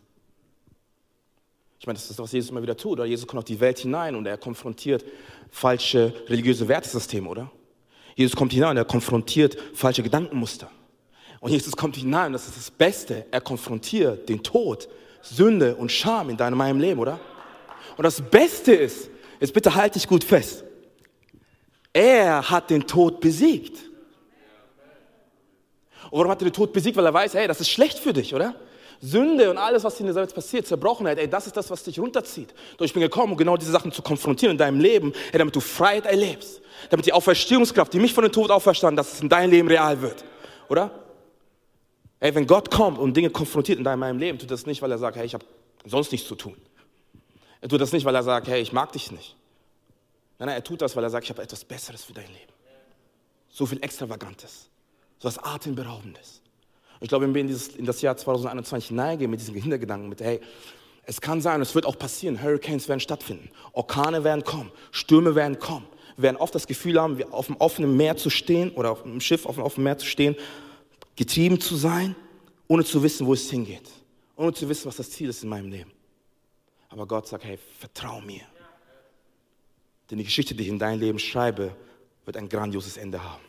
[1.80, 2.92] Ich meine, das ist das, was Jesus immer wieder tut.
[2.92, 5.04] Oder Jesus kommt auf die Welt hinein und er konfrontiert
[5.50, 7.50] falsche religiöse Wertesysteme, oder?
[8.18, 10.68] Jesus kommt hinein und er konfrontiert falsche Gedankenmuster.
[11.38, 13.26] Und Jesus kommt hinein und das ist das Beste.
[13.30, 14.88] Er konfrontiert den Tod,
[15.22, 17.20] Sünde und Scham in deinem meinem Leben, oder?
[17.96, 20.64] Und das Beste ist, jetzt bitte halt dich gut fest.
[21.92, 23.78] Er hat den Tod besiegt.
[26.10, 26.96] Und warum hat er den Tod besiegt?
[26.96, 28.56] Weil er weiß, hey, das ist schlecht für dich, oder?
[29.00, 31.98] Sünde und alles, was in der Welt passiert, Zerbrochenheit, ey, das ist das, was dich
[32.00, 32.52] runterzieht.
[32.76, 35.54] Doch ich bin gekommen, um genau diese Sachen zu konfrontieren in deinem Leben, ey, damit
[35.54, 36.60] du Freiheit erlebst.
[36.90, 40.00] Damit die Auferstehungskraft, die mich von dem Tod auferstanden, dass es in deinem Leben real
[40.00, 40.24] wird.
[40.68, 40.90] Oder?
[42.20, 44.98] Ey, wenn Gott kommt und Dinge konfrontiert in deinem Leben, tut das nicht, weil er
[44.98, 45.44] sagt, hey, ich habe
[45.84, 46.56] sonst nichts zu tun.
[47.60, 49.36] Er tut das nicht, weil er sagt, hey, ich mag dich nicht.
[50.38, 52.52] Nein, nein, er tut das, weil er sagt, ich habe etwas Besseres für dein Leben.
[53.48, 54.68] So viel Extravagantes,
[55.18, 56.42] so was Atemberaubendes.
[57.00, 60.20] Ich glaube, wenn wir in, dieses, in das Jahr 2021 hineingehen mit diesen Hintergedanken, mit,
[60.20, 60.40] hey,
[61.04, 65.58] es kann sein, es wird auch passieren, Hurricanes werden stattfinden, Orkane werden kommen, Stürme werden
[65.58, 65.86] kommen.
[66.16, 69.20] Wir werden oft das Gefühl haben, auf dem offenen Meer zu stehen oder auf einem
[69.20, 70.36] Schiff auf dem offenen Meer zu stehen,
[71.16, 72.16] getrieben zu sein,
[72.66, 73.88] ohne zu wissen, wo es hingeht,
[74.36, 75.92] ohne zu wissen, was das Ziel ist in meinem Leben.
[76.88, 78.42] Aber Gott sagt, hey, vertrau mir.
[80.10, 81.74] Denn die Geschichte, die ich in dein Leben schreibe,
[82.24, 83.47] wird ein grandioses Ende haben.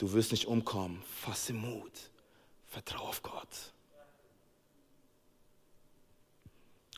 [0.00, 1.02] Du wirst nicht umkommen.
[1.20, 1.92] Fasse Mut.
[2.68, 3.48] Vertrau auf Gott.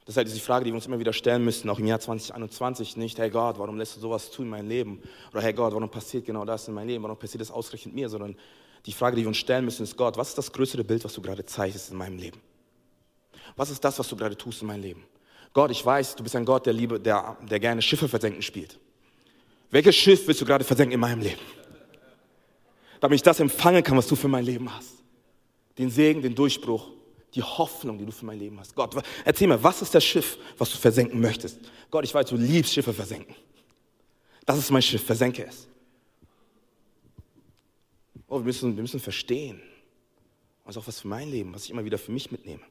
[0.05, 1.99] Das ist halt die Frage, die wir uns immer wieder stellen müssen, auch im Jahr
[1.99, 2.97] 2021.
[2.97, 5.03] Nicht, hey Gott, warum lässt du sowas tun in meinem Leben?
[5.33, 7.03] Oder hey Gott, warum passiert genau das in meinem Leben?
[7.03, 8.09] Warum passiert das ausgerechnet mir?
[8.09, 8.37] Sondern
[8.87, 11.13] die Frage, die wir uns stellen müssen, ist Gott, was ist das größere Bild, was
[11.13, 12.41] du gerade zeichnest in meinem Leben?
[13.57, 15.05] Was ist das, was du gerade tust in meinem Leben?
[15.53, 18.79] Gott, ich weiß, du bist ein Gott, der, Liebe, der, der gerne Schiffe versenken spielt.
[19.73, 21.41] Welches Schiff willst du gerade versenken in meinem Leben?
[23.03, 25.03] Damit ich das empfangen kann, was du für mein Leben hast.
[25.77, 26.89] Den Segen, den Durchbruch,
[27.35, 28.77] die Hoffnung, die du für mein Leben hast.
[28.77, 31.59] Gott, erzähl mir, was ist das Schiff, was du versenken möchtest?
[31.91, 33.35] Gott, ich weiß, du liebst Schiffe versenken.
[34.47, 35.67] Das ist mein Schiff, versenke es.
[38.29, 39.61] Oh, wir müssen, wir müssen verstehen,
[40.65, 42.63] was auch was für mein Leben, was ich immer wieder für mich mitnehme.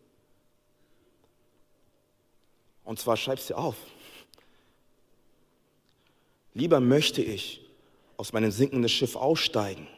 [2.85, 3.75] Und zwar schreibst du auf.
[6.53, 7.69] Lieber möchte ich
[8.15, 9.89] aus meinem sinkenden Schiff aussteigen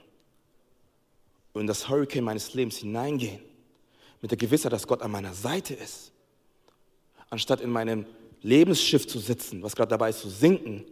[1.54, 3.39] und in das Hurricane meines Lebens hineingehen,
[4.22, 6.12] mit der Gewissheit, dass Gott an meiner Seite ist,
[7.30, 8.06] anstatt in meinem
[8.42, 10.86] Lebensschiff zu sitzen, was gerade dabei ist zu sinken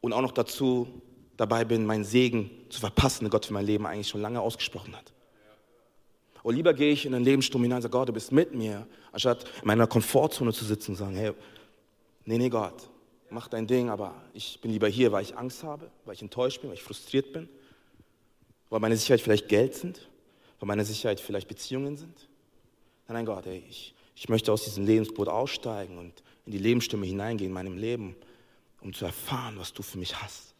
[0.00, 0.88] und auch noch dazu
[1.36, 4.94] dabei bin, meinen Segen zu verpassen, den Gott für mein Leben eigentlich schon lange ausgesprochen
[4.96, 5.12] hat.
[6.42, 8.86] Und lieber gehe ich in den Lebenssturm hinein und sage, Gott, du bist mit mir,
[9.12, 11.32] anstatt in meiner Komfortzone zu sitzen und sagen, hey,
[12.24, 12.88] nee, nee, Gott,
[13.30, 16.60] mach dein Ding, aber ich bin lieber hier, weil ich Angst habe, weil ich enttäuscht
[16.60, 17.48] bin, weil ich frustriert bin.
[18.70, 20.08] Weil meine Sicherheit vielleicht Geld sind,
[20.60, 22.28] weil meine Sicherheit vielleicht Beziehungen sind.
[23.06, 27.06] Nein, nein, Gott, ey, ich, ich möchte aus diesem Lebensboot aussteigen und in die Lebensstimme
[27.06, 28.16] hineingehen in meinem Leben,
[28.80, 30.54] um zu erfahren, was du für mich hast.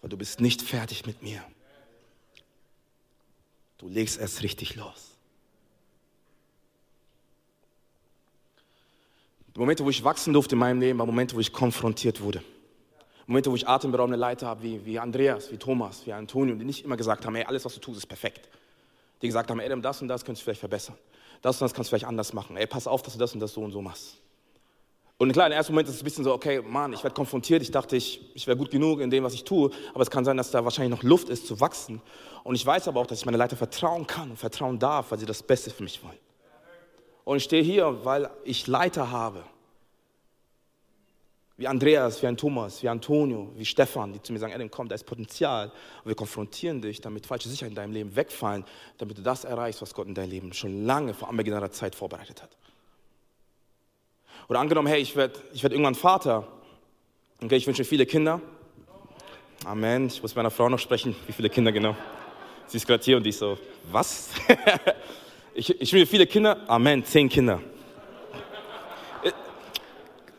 [0.00, 1.42] Weil du bist nicht fertig mit mir.
[3.78, 5.12] Du legst erst richtig los.
[9.54, 12.42] Die Momente, wo ich wachsen durfte in meinem Leben, waren Momente, wo ich konfrontiert wurde.
[13.26, 16.84] Momente, wo ich atemberaubende Leiter habe, wie, wie Andreas, wie Thomas, wie Antonio, die nicht
[16.84, 18.48] immer gesagt haben, hey, alles, was du tust, ist perfekt.
[19.20, 20.96] Die gesagt haben, Adam, das und das könntest du vielleicht verbessern.
[21.40, 22.56] Das und das kannst du vielleicht anders machen.
[22.56, 24.18] Ey, pass auf, dass du das und das so und so machst.
[25.18, 27.62] Und klar, im ersten Moment ist es ein bisschen so, okay, Mann, ich werde konfrontiert.
[27.62, 29.70] Ich dachte, ich, ich wäre gut genug in dem, was ich tue.
[29.94, 32.02] Aber es kann sein, dass da wahrscheinlich noch Luft ist zu wachsen.
[32.42, 35.20] Und ich weiß aber auch, dass ich meine Leiter vertrauen kann und vertrauen darf, weil
[35.20, 36.18] sie das Beste für mich wollen.
[37.24, 39.44] Und ich stehe hier, weil ich Leiter habe
[41.62, 44.88] wie Andreas, wie ein Thomas, wie Antonio, wie Stefan, die zu mir sagen, Adam, komm,
[44.88, 45.66] da ist Potenzial.
[46.02, 48.64] Und wir konfrontieren dich, damit falsche Sicherheiten in deinem Leben wegfallen,
[48.98, 52.42] damit du das erreichst, was Gott in deinem Leben schon lange vor anbeginnener Zeit vorbereitet
[52.42, 52.56] hat.
[54.48, 56.48] Oder angenommen, hey, ich werde ich werd irgendwann Vater.
[57.40, 58.40] Okay, ich wünsche mir viele Kinder.
[59.64, 60.08] Amen.
[60.08, 61.14] Ich muss meiner Frau noch sprechen.
[61.28, 61.94] Wie viele Kinder genau?
[62.66, 63.56] Sie ist gerade hier und ist so,
[63.92, 64.30] was?
[65.54, 66.58] ich, ich will viele Kinder.
[66.66, 67.60] Amen, zehn Kinder.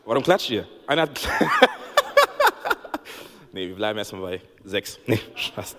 [0.06, 0.66] Warum klatscht ihr?
[0.86, 1.18] Einer hat.
[3.52, 4.98] nee, wir bleiben erstmal bei sechs.
[5.06, 5.76] Nee, Spaß.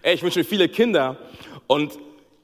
[0.00, 1.18] Ey, ich wünsche mir viele Kinder
[1.66, 1.98] und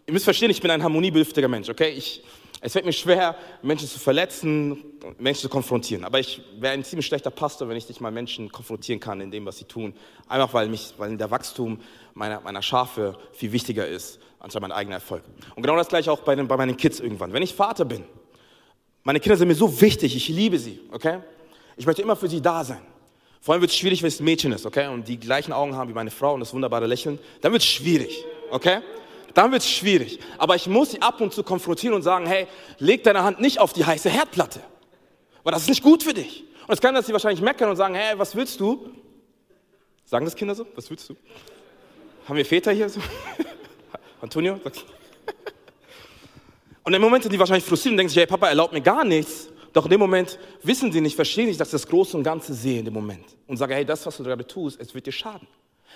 [0.07, 1.89] ihr müsst verstehen, ich bin ein harmoniebedürftiger Mensch, okay?
[1.89, 2.23] Ich,
[2.61, 4.85] es fällt mir schwer, Menschen zu verletzen,
[5.19, 6.05] Menschen zu konfrontieren.
[6.05, 9.31] Aber ich wäre ein ziemlich schlechter Pastor, wenn ich nicht mal Menschen konfrontieren kann in
[9.31, 9.95] dem, was sie tun.
[10.29, 11.81] Einfach weil, mich, weil der Wachstum
[12.13, 15.23] meiner, meiner Schafe viel wichtiger ist, anstatt mein eigener Erfolg.
[15.55, 17.33] Und genau das gleiche auch bei, den, bei meinen Kids irgendwann.
[17.33, 18.05] Wenn ich Vater bin,
[19.07, 21.21] meine Kinder sind mir so wichtig, ich liebe sie, okay?
[21.77, 22.81] Ich möchte immer für sie da sein.
[23.41, 24.89] Vor allem wird es schwierig, wenn es ein Mädchen ist, okay?
[24.89, 27.21] Und die gleichen Augen haben wie meine Frau und das wunderbare Lächeln.
[27.41, 28.81] Dann wird es schwierig, okay?
[29.33, 30.19] Dann wird es schwierig.
[30.39, 32.49] Aber ich muss sie ab und zu konfrontieren und sagen, hey,
[32.81, 34.59] leg deine Hand nicht auf die heiße Herdplatte.
[35.45, 36.43] Weil das ist nicht gut für dich.
[36.67, 38.91] Und es kann, dass sie wahrscheinlich meckern und sagen, hey, was willst du?
[40.05, 40.67] Sagen das Kinder so?
[40.75, 41.15] Was willst du?
[42.27, 42.99] Haben wir Väter hier so?
[44.21, 44.59] Antonio?
[46.87, 49.05] Und im Moment sind die wahrscheinlich frustriert und denken sich, hey, Papa erlaubt mir gar
[49.05, 49.49] nichts.
[49.73, 52.79] Doch in dem Moment wissen sie nicht, verstehen nicht, dass das Große und Ganze sehen
[52.79, 53.25] in dem Moment.
[53.49, 55.49] Und sagen, hey, das, was du gerade tust, es wird dir schaden.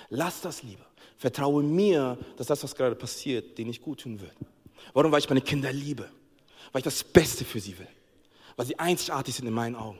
[0.08, 0.84] Lass das lieber.
[1.16, 4.34] Vertraue mir, dass das, was gerade passiert, dir nicht gut tun wird.
[4.92, 5.12] Warum?
[5.12, 6.10] Weil ich meine Kinder liebe.
[6.72, 7.88] Weil ich das Beste für sie will.
[8.56, 9.98] Weil sie einzigartig sind in meinen Augen.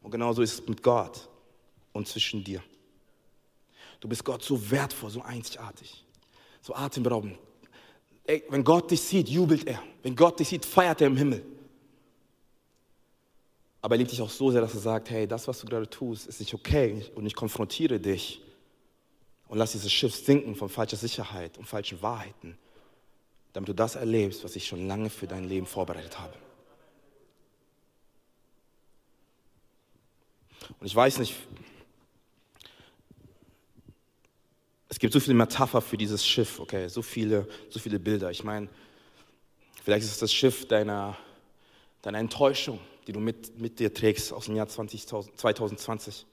[0.00, 1.28] Und genauso ist es mit Gott
[1.92, 2.62] und zwischen dir.
[4.00, 6.06] Du bist Gott so wertvoll, so einzigartig,
[6.62, 7.36] so atemberaubend.
[8.24, 9.82] Ey, wenn Gott dich sieht, jubelt er.
[10.02, 11.44] Wenn Gott dich sieht, feiert er im Himmel.
[13.80, 15.90] Aber er liebt dich auch so sehr, dass er sagt, hey, das, was du gerade
[15.90, 18.40] tust, ist nicht okay und ich konfrontiere dich
[19.48, 22.56] und lass dieses Schiff sinken von falscher Sicherheit und falschen Wahrheiten,
[23.52, 26.34] damit du das erlebst, was ich schon lange für dein Leben vorbereitet habe.
[30.78, 31.34] Und ich weiß nicht,
[34.92, 38.30] Es gibt so viele Metapher für dieses Schiff, okay, so viele, so viele Bilder.
[38.30, 38.68] Ich meine,
[39.82, 41.16] vielleicht ist es das Schiff deiner,
[42.02, 46.26] deiner Enttäuschung, die du mit, mit dir trägst aus dem Jahr 20, 2020.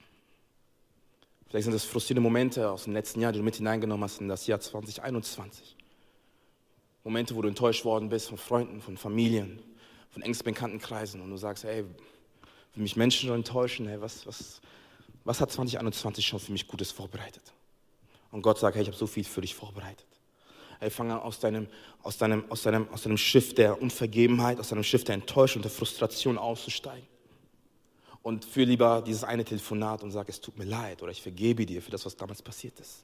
[1.47, 4.27] Vielleicht sind es frustrierende Momente aus dem letzten Jahr, die du mit hineingenommen hast in
[4.27, 5.77] das Jahr 2021.
[7.05, 9.61] Momente, wo du enttäuscht worden bist von Freunden, von Familien,
[10.09, 11.85] von engsten Bekanntenkreisen und du sagst, hey,
[12.73, 14.59] will mich Menschen schon enttäuschen, hey, was, was,
[15.23, 17.53] was hat 2021 schon für mich Gutes vorbereitet?
[18.31, 20.05] Und Gott sagt, hey, ich habe so viel für dich vorbereitet.
[20.79, 21.67] Hey, fange aus deinem,
[22.03, 25.71] aus, deinem, aus, deinem, aus deinem Schiff der Unvergebenheit, aus deinem Schiff der Enttäuschung, der
[25.71, 27.07] Frustration auszusteigen.
[28.21, 31.65] Und führe lieber dieses eine Telefonat und sag, es tut mir leid oder ich vergebe
[31.65, 33.03] dir für das, was damals passiert ist.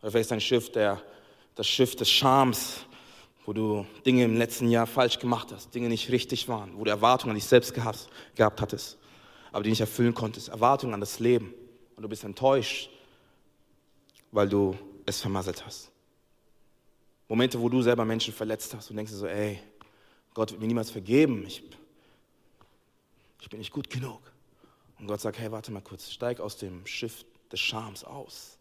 [0.00, 1.00] Oder vielleicht ist dein Schiff der,
[1.54, 2.86] das Schiff des Schams,
[3.44, 6.90] wo du Dinge im letzten Jahr falsch gemacht hast, Dinge nicht richtig waren, wo du
[6.90, 8.98] Erwartungen an dich selbst gehabt, gehabt hattest,
[9.52, 11.54] aber die nicht erfüllen konntest, Erwartungen an das Leben.
[11.96, 12.90] Und du bist enttäuscht,
[14.30, 15.90] weil du es vermasselt hast.
[17.28, 19.60] Momente, wo du selber Menschen verletzt hast und denkst dir so, ey,
[20.34, 21.62] Gott wird mir niemals vergeben, ich,
[23.40, 24.20] ich bin nicht gut genug.
[24.98, 28.58] Und Gott sagt, hey, warte mal kurz, steig aus dem Schiff des Schams aus,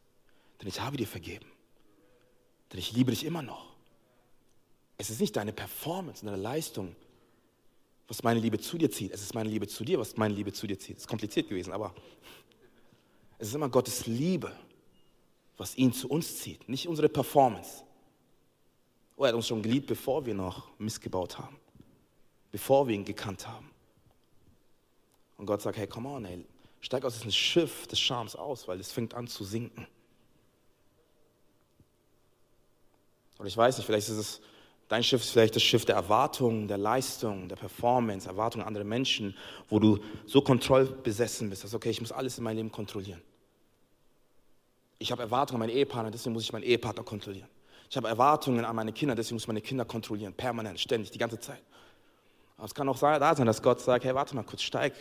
[0.61, 1.45] denn ich habe dir vergeben,
[2.71, 3.75] denn ich liebe dich immer noch.
[4.97, 6.95] Es ist nicht deine Performance, deine Leistung,
[8.07, 9.11] was meine Liebe zu dir zieht.
[9.11, 10.97] Es ist meine Liebe zu dir, was meine Liebe zu dir zieht.
[10.97, 11.93] Es ist kompliziert gewesen, aber
[13.37, 14.51] es ist immer Gottes Liebe,
[15.57, 17.83] was ihn zu uns zieht, nicht unsere Performance.
[19.15, 21.57] Oh, er hat uns schon geliebt, bevor wir noch missgebaut haben,
[22.51, 23.69] bevor wir ihn gekannt haben.
[25.37, 26.45] Und Gott sagt, hey, come on, ey,
[26.81, 29.87] steig aus diesem Schiff des Schams aus, weil es fängt an zu sinken.
[33.39, 34.41] Und ich weiß nicht, vielleicht ist es,
[34.87, 38.83] dein Schiff ist vielleicht das Schiff der Erwartung, der Leistung, der Performance, Erwartung an andere
[38.83, 39.35] Menschen,
[39.69, 43.21] wo du so kontrollbesessen bist, dass, okay, ich muss alles in meinem Leben kontrollieren.
[44.99, 47.49] Ich habe Erwartungen an meinen Ehepartner, deswegen muss ich meinen Ehepartner kontrollieren.
[47.89, 51.17] Ich habe Erwartungen an meine Kinder, deswegen muss ich meine Kinder kontrollieren, permanent, ständig, die
[51.17, 51.61] ganze Zeit.
[52.57, 54.93] Aber es kann auch da sein, dass Gott sagt, hey, warte mal kurz, steig,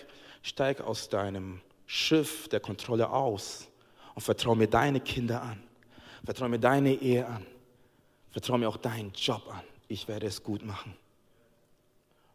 [0.43, 3.69] steig aus deinem Schiff der Kontrolle aus
[4.15, 5.63] und vertraue mir deine Kinder an.
[6.25, 7.47] Vertraue mir deine Ehe an.
[8.31, 9.63] Vertraue mir auch deinen Job an.
[9.89, 10.95] Ich werde es gut machen.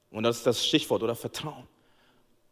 [0.09, 1.67] Und das ist das Stichwort, oder Vertrauen.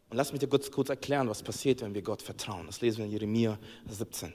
[0.09, 2.65] Und lass mich dir kurz, kurz erklären, was passiert, wenn wir Gott vertrauen.
[2.65, 4.33] Das lesen wir in Jeremia 17.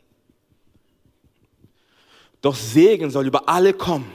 [2.45, 4.13] Doch Segen soll über alle kommen,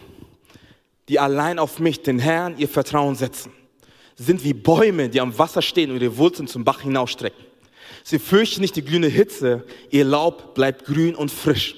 [1.07, 3.51] die allein auf mich, den Herrn, ihr Vertrauen setzen.
[4.17, 7.43] Sind wie Bäume, die am Wasser stehen und ihre Wurzeln zum Bach hinausstrecken.
[8.03, 11.73] Sie fürchten nicht die glühende Hitze, ihr Laub bleibt grün und frisch.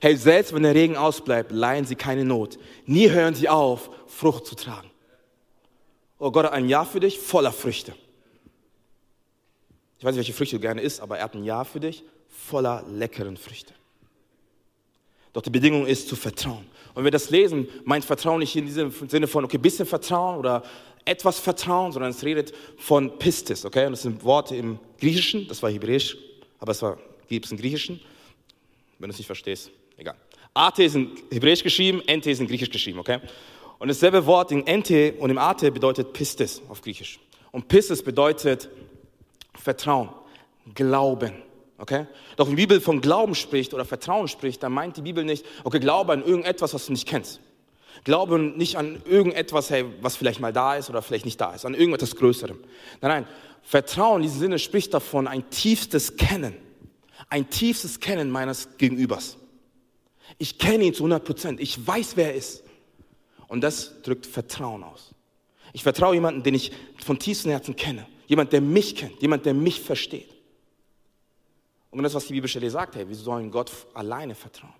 [0.00, 2.56] Hey, selbst wenn der Regen ausbleibt, leiden sie keine Not.
[2.84, 4.88] Nie hören sie auf, Frucht zu tragen.
[6.20, 7.94] Oh Gott ein Jahr für dich voller Früchte.
[9.98, 12.04] Ich weiß nicht, welche Früchte du gerne isst, aber er hat ein Jahr für dich
[12.28, 13.74] voller leckeren Früchte.
[15.36, 16.64] Doch die Bedingung ist zu vertrauen.
[16.94, 20.38] Und wenn wir das lesen, meint Vertrauen nicht in diesem Sinne von, okay, bisschen Vertrauen
[20.38, 20.62] oder
[21.04, 23.84] etwas Vertrauen, sondern es redet von Pistis, okay?
[23.84, 26.16] Und das sind Worte im Griechischen, das war Hebräisch,
[26.58, 26.82] aber es
[27.28, 28.00] gibt es im Griechischen.
[28.98, 30.16] Wenn du es nicht verstehst, egal.
[30.54, 33.18] AT ist in Hebräisch geschrieben, NT ist in Griechisch geschrieben, okay?
[33.78, 37.20] Und dasselbe Wort in NT und im AT bedeutet Pistis auf Griechisch.
[37.52, 38.70] Und Pistis bedeutet
[39.54, 40.08] Vertrauen,
[40.74, 41.45] Glauben.
[41.78, 42.06] Okay?
[42.36, 45.44] Doch wenn die Bibel von Glauben spricht oder Vertrauen spricht, dann meint die Bibel nicht,
[45.64, 47.40] okay, glaube an irgendetwas, was du nicht kennst.
[48.04, 51.64] Glaube nicht an irgendetwas, hey, was vielleicht mal da ist oder vielleicht nicht da ist,
[51.64, 52.58] an irgendetwas Größerem.
[53.00, 53.26] Nein, nein,
[53.62, 56.54] Vertrauen in diesem Sinne spricht davon, ein tiefstes Kennen,
[57.28, 59.38] ein tiefstes Kennen meines Gegenübers.
[60.38, 62.62] Ich kenne ihn zu 100 Prozent, ich weiß, wer er ist.
[63.48, 65.14] Und das drückt Vertrauen aus.
[65.72, 66.72] Ich vertraue jemanden, den ich
[67.04, 68.06] von tiefstem Herzen kenne.
[68.26, 70.35] Jemand, der mich kennt, jemand, der mich versteht.
[71.96, 74.74] Und das, was die Bibelstelle sagt, hey, wir sollen Gott alleine vertrauen.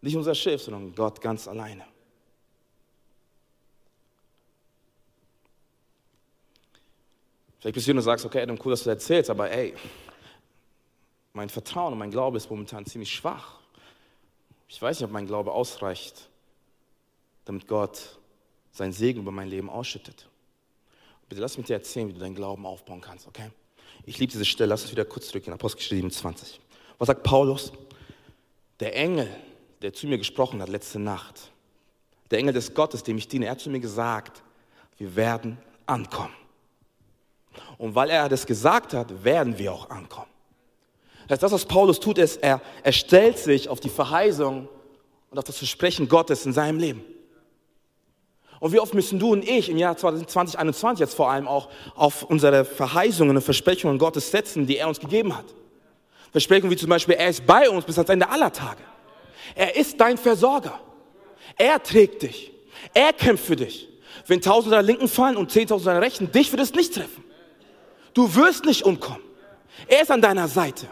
[0.00, 1.84] Nicht unser Schiff, sondern Gott ganz alleine.
[7.60, 9.72] Vielleicht bist du hier und sagst, okay, Adam, cool, dass du das erzählst, aber ey,
[11.32, 13.60] mein Vertrauen und mein Glaube ist momentan ziemlich schwach.
[14.66, 16.28] Ich weiß nicht, ob mein Glaube ausreicht,
[17.44, 18.18] damit Gott
[18.72, 20.28] seinen Segen über mein Leben ausschüttet.
[21.28, 23.52] Bitte lass mich dir erzählen, wie du deinen Glauben aufbauen kannst, okay?
[24.06, 26.60] Ich liebe diese Stelle, lass uns wieder kurz zurück in Apostelgeschichte 27.
[26.98, 27.72] Was sagt Paulus?
[28.80, 29.28] Der Engel,
[29.82, 31.50] der zu mir gesprochen hat letzte Nacht,
[32.30, 34.42] der Engel des Gottes, dem ich diene, er hat zu mir gesagt,
[34.96, 36.34] wir werden ankommen.
[37.78, 40.30] Und weil er das gesagt hat, werden wir auch ankommen.
[41.28, 44.68] Das, das was Paulus tut, ist, er, er stellt sich auf die Verheißung
[45.30, 47.04] und auf das Versprechen Gottes in seinem Leben.
[48.60, 52.22] Und wie oft müssen du und ich im Jahr 2021 jetzt vor allem auch auf
[52.22, 55.46] unsere Verheißungen und Versprechungen Gottes setzen, die er uns gegeben hat.
[56.30, 58.82] Versprechungen wie zum Beispiel, er ist bei uns bis ans Ende aller Tage.
[59.54, 60.78] Er ist dein Versorger.
[61.56, 62.52] Er trägt dich.
[62.92, 63.88] Er kämpft für dich.
[64.26, 67.24] Wenn tausend deiner Linken fallen und zehntausend deiner Rechten, dich wird es nicht treffen.
[68.12, 69.22] Du wirst nicht umkommen.
[69.88, 70.86] Er ist an deiner Seite.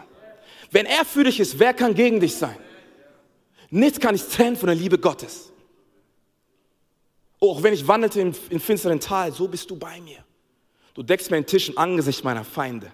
[0.71, 2.57] Wenn er für dich ist, wer kann gegen dich sein?
[3.69, 5.51] Nichts kann dich trennen von der Liebe Gottes.
[7.41, 10.23] Auch wenn ich wandelte im, im finsteren Tal, so bist du bei mir.
[10.93, 12.91] Du deckst mir den Tisch im Angesicht meiner Feinde.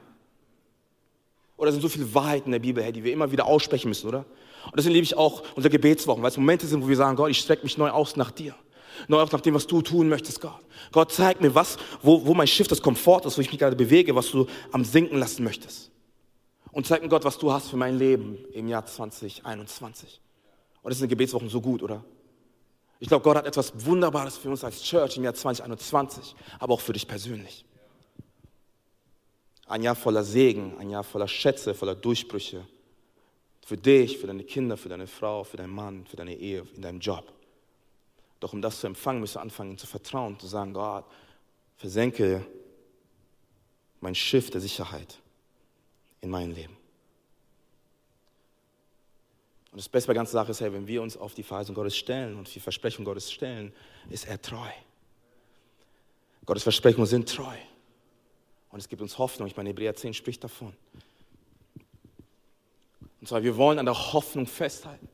[1.57, 4.25] Oder sind so viele Wahrheiten in der Bibel, die wir immer wieder aussprechen müssen, oder?
[4.65, 7.29] Und deswegen liebe ich auch unsere Gebetswochen, weil es Momente sind, wo wir sagen, Gott,
[7.29, 8.55] ich strecke mich neu aus nach dir.
[9.07, 10.59] Neu aus nach dem, was du tun möchtest, Gott.
[10.91, 13.75] Gott, zeig mir, was, wo, wo mein Schiff des Komfort ist, wo ich mich gerade
[13.75, 15.91] bewege, was du am Sinken lassen möchtest.
[16.71, 20.21] Und zeig mir, Gott, was du hast für mein Leben im Jahr 2021.
[20.81, 22.03] Und das in Gebetswochen so gut, oder?
[23.05, 26.81] Ich glaube, Gott hat etwas Wunderbares für uns als Church im Jahr 2021, aber auch
[26.81, 27.63] für dich persönlich.
[29.67, 32.65] Ein Jahr voller Segen, ein Jahr voller Schätze, voller Durchbrüche.
[33.63, 36.81] Für dich, für deine Kinder, für deine Frau, für deinen Mann, für deine Ehe, in
[36.81, 37.31] deinem Job.
[38.39, 41.05] Doch um das zu empfangen, müssen wir anfangen zu vertrauen, zu sagen, Gott,
[41.77, 42.43] versenke
[43.99, 45.19] mein Schiff der Sicherheit
[46.21, 46.75] in mein Leben.
[49.75, 51.75] Und das Beste bei der ganzen Sache ist, hey, wenn wir uns auf die Verheißung
[51.75, 53.73] Gottes stellen und die Versprechung Gottes stellen,
[54.09, 54.69] ist er treu.
[56.45, 57.57] Gottes Versprechungen sind treu.
[58.71, 59.49] Und es gibt uns Hoffnung.
[59.49, 60.71] Ich meine, Hebräer 10 spricht davon.
[63.19, 65.09] Und zwar, wir wollen an der Hoffnung festhalten.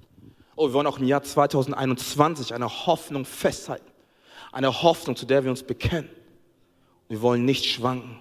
[0.56, 3.90] Oh, wir wollen auch im Jahr 2021 an der Hoffnung festhalten.
[4.52, 6.08] Eine Hoffnung, zu der wir uns bekennen.
[7.08, 8.20] Wir wollen nicht schwanken.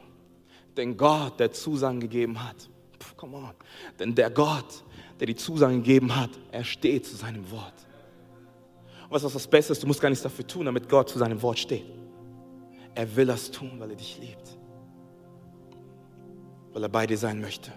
[0.79, 3.51] Denn Gott, der Zusagen gegeben hat, pff, come on,
[3.99, 4.85] denn der Gott,
[5.21, 7.75] der die Zusagen gegeben hat, er steht zu seinem Wort.
[9.05, 11.41] Und was ist das Beste du musst gar nichts dafür tun, damit Gott zu seinem
[11.43, 11.85] Wort steht.
[12.95, 14.57] Er will das tun, weil er dich liebt.
[16.73, 17.71] Weil er bei dir sein möchte.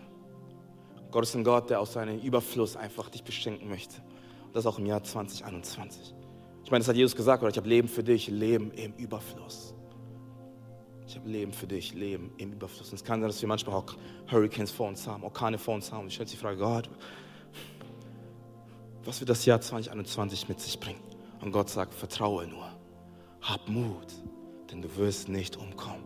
[1.11, 4.01] Gott ist ein Gott, der aus seinem Überfluss einfach dich beschenken möchte.
[4.45, 6.13] Und das auch im Jahr 2021.
[6.63, 9.75] Ich meine, das hat Jesus gesagt, oder ich habe Leben für dich, Leben im Überfluss.
[11.05, 12.89] Ich habe Leben für dich, Leben im Überfluss.
[12.89, 13.95] Und es kann sein, dass wir manchmal auch
[14.31, 16.01] Hurricanes vor uns haben, Orkane vor uns haben.
[16.01, 16.89] Und ich stelle die Frage, Gott,
[19.05, 20.99] was wird das Jahr 2021 mit sich bringen?
[21.41, 22.69] Und Gott sagt, vertraue nur,
[23.41, 24.07] hab Mut,
[24.71, 26.03] denn du wirst nicht umkommen.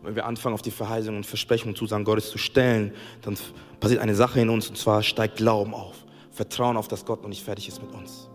[0.00, 3.38] Und wenn wir anfangen, auf die Verheißungen und Versprechungen zu sagen, Gottes zu stellen, dann
[3.78, 6.04] passiert eine Sache in uns und zwar steigt Glauben auf.
[6.32, 8.28] Vertrauen auf, dass Gott noch nicht fertig ist mit uns.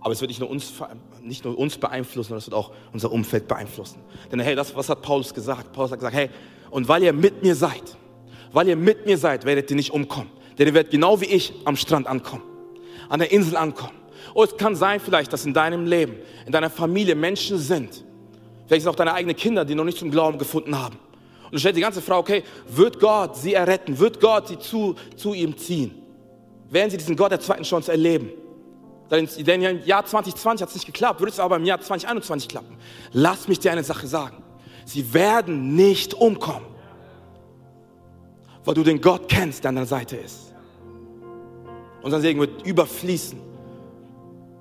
[0.00, 0.72] Aber es wird nicht nur uns,
[1.20, 4.00] nicht nur uns beeinflussen, sondern es wird auch unser Umfeld beeinflussen.
[4.32, 5.72] Denn hey, das, was hat Paulus gesagt?
[5.72, 6.30] Paulus hat gesagt, hey,
[6.70, 7.98] und weil ihr mit mir seid,
[8.52, 10.30] weil ihr mit mir seid, werdet ihr nicht umkommen.
[10.58, 12.47] Denn ihr werdet genau wie ich am Strand ankommen
[13.08, 13.96] an der Insel ankommen.
[14.34, 18.04] Oh, es kann sein vielleicht, dass in deinem Leben, in deiner Familie Menschen sind,
[18.66, 20.96] vielleicht sind auch deine eigenen Kinder, die noch nicht zum Glauben gefunden haben.
[21.44, 23.98] Und du stellst die ganze Frage, okay, wird Gott sie erretten?
[23.98, 25.94] Wird Gott sie zu, zu ihm ziehen?
[26.68, 28.30] Werden sie diesen Gott der zweiten Chance erleben?
[29.10, 32.76] Denn im Jahr 2020 hat es nicht geklappt, würde es aber im Jahr 2021 klappen.
[33.12, 34.42] Lass mich dir eine Sache sagen.
[34.84, 36.66] Sie werden nicht umkommen,
[38.64, 40.47] weil du den Gott kennst, der an deiner Seite ist.
[42.02, 43.38] Unser Segen wird überfließen.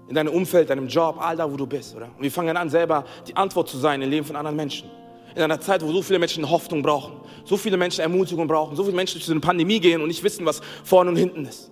[0.10, 2.06] In deinem Umfeld, deinem Job, all da, wo du bist, oder?
[2.16, 4.90] Und wir fangen an, selber die Antwort zu sein im Leben von anderen Menschen.
[5.36, 8.84] In einer Zeit, wo so viele Menschen Hoffnung brauchen, so viele Menschen Ermutigung brauchen, so
[8.84, 11.70] viele Menschen durch eine Pandemie gehen und nicht wissen, was vorne und hinten ist.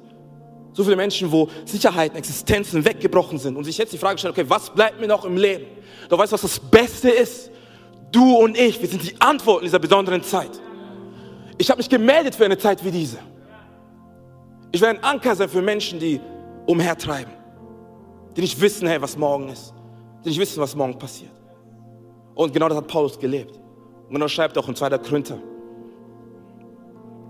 [0.73, 4.45] So viele Menschen, wo Sicherheiten, Existenzen weggebrochen sind und sich jetzt die Frage stellen, okay,
[4.47, 5.65] was bleibt mir noch im Leben?
[6.09, 7.49] Doch weißt du, was das Beste ist?
[8.11, 10.51] Du und ich, wir sind die Antwort in dieser besonderen Zeit.
[11.57, 13.17] Ich habe mich gemeldet für eine Zeit wie diese.
[14.75, 16.19] Ich will ein Anker sein für Menschen, die
[16.65, 17.31] umhertreiben,
[18.35, 19.73] die nicht wissen, hey, was morgen ist,
[20.21, 21.31] die nicht wissen, was morgen passiert.
[22.33, 23.57] Und genau das hat Paulus gelebt.
[24.09, 24.97] Und genau schreibt er auch in 2.
[24.97, 25.37] Korinther.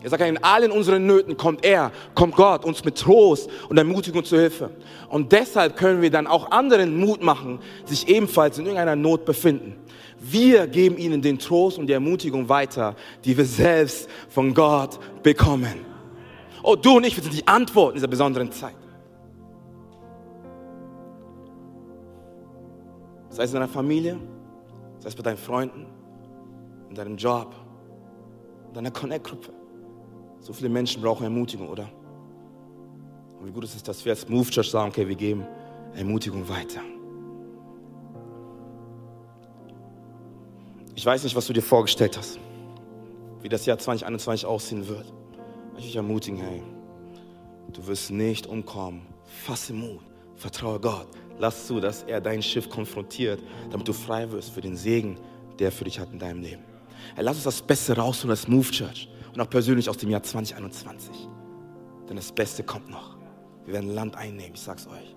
[0.01, 4.25] Er sagt, in allen unseren Nöten kommt er, kommt Gott uns mit Trost und Ermutigung
[4.25, 4.71] zu Hilfe.
[5.09, 9.75] Und deshalb können wir dann auch anderen Mut machen, sich ebenfalls in irgendeiner Not befinden.
[10.19, 15.94] Wir geben ihnen den Trost und die Ermutigung weiter, die wir selbst von Gott bekommen.
[16.67, 18.73] Oh, du und ich, wir sind die Antwort in dieser besonderen Zeit.
[23.29, 24.17] Sei es in deiner Familie,
[24.97, 25.85] sei es bei deinen Freunden,
[26.89, 27.53] in deinem Job,
[28.69, 29.53] in deiner Connect-Gruppe.
[30.39, 31.87] So viele Menschen brauchen Ermutigung, oder?
[33.39, 35.45] Und wie gut ist es, dass wir als Move Church sagen, okay, wir geben
[35.93, 36.81] Ermutigung weiter.
[40.95, 42.39] Ich weiß nicht, was du dir vorgestellt hast,
[43.43, 45.13] wie das Jahr 2021 aussehen wird.
[45.77, 46.63] Ich dich ermutigen, hey,
[47.73, 49.05] du wirst nicht umkommen.
[49.45, 49.99] Fasse Mut,
[50.35, 51.07] vertraue Gott.
[51.37, 55.17] Lass zu, dass er dein Schiff konfrontiert, damit du frei wirst für den Segen,
[55.59, 56.63] der er für dich hat in deinem Leben.
[57.15, 60.23] Hey, lass uns das Beste rausholen als Move Church und auch persönlich aus dem Jahr
[60.23, 61.11] 2021.
[62.07, 63.17] Denn das Beste kommt noch.
[63.65, 65.15] Wir werden Land einnehmen, ich sag's euch.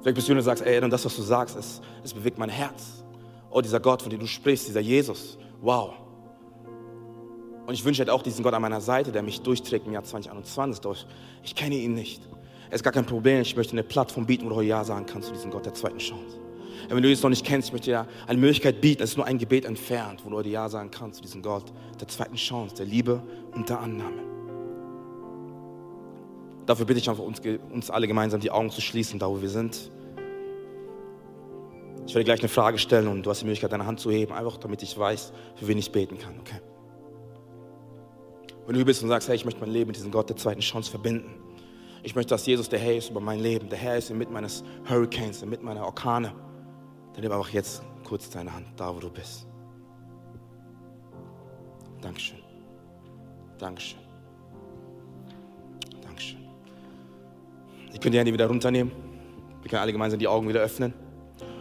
[0.00, 2.48] Vielleicht bist du und sagst, ey, und das, was du sagst, es, es bewegt mein
[2.48, 3.04] Herz.
[3.50, 5.92] Oh, dieser Gott, von dem du sprichst, dieser Jesus, wow.
[7.66, 10.04] Und ich wünsche halt auch diesen Gott an meiner Seite, der mich durchträgt im Jahr
[10.04, 10.80] 2021.
[10.80, 10.96] Doch
[11.42, 12.22] ich kenne ihn nicht.
[12.68, 13.42] Es ist gar kein Problem.
[13.42, 15.98] Ich möchte eine Plattform bieten, wo du Ja sagen kannst zu diesem Gott der zweiten
[15.98, 16.38] Chance.
[16.88, 19.02] Wenn du es noch nicht kennst, ich möchte dir eine Möglichkeit bieten.
[19.02, 21.72] Es ist nur ein Gebet entfernt, wo du heute Ja sagen kannst zu diesem Gott
[22.00, 23.22] der zweiten Chance, der Liebe
[23.54, 24.22] und der Annahme.
[26.66, 27.40] Dafür bitte ich einfach uns,
[27.70, 29.90] uns alle gemeinsam die Augen zu schließen, da wo wir sind.
[32.06, 34.32] Ich werde gleich eine Frage stellen und du hast die Möglichkeit, deine Hand zu heben,
[34.32, 36.34] einfach damit ich weiß, für wen ich beten kann.
[36.40, 36.60] Okay?
[38.66, 40.36] Wenn du hier bist und sagst, hey, ich möchte mein Leben mit diesem Gott der
[40.36, 41.34] zweiten Chance verbinden.
[42.04, 43.68] Ich möchte, dass Jesus der Herr ist über mein Leben.
[43.68, 46.32] Der Herr ist inmitten meines Hurricanes, inmitten meiner Orkane.
[47.12, 49.46] Dann nimm einfach jetzt kurz deine Hand, da wo du bist.
[52.00, 52.38] Dankeschön.
[53.58, 54.00] Dankeschön.
[56.02, 56.40] Dankeschön.
[57.86, 58.92] Ich könnte die Hände wieder runternehmen.
[59.62, 60.92] Wir können alle gemeinsam die Augen wieder öffnen.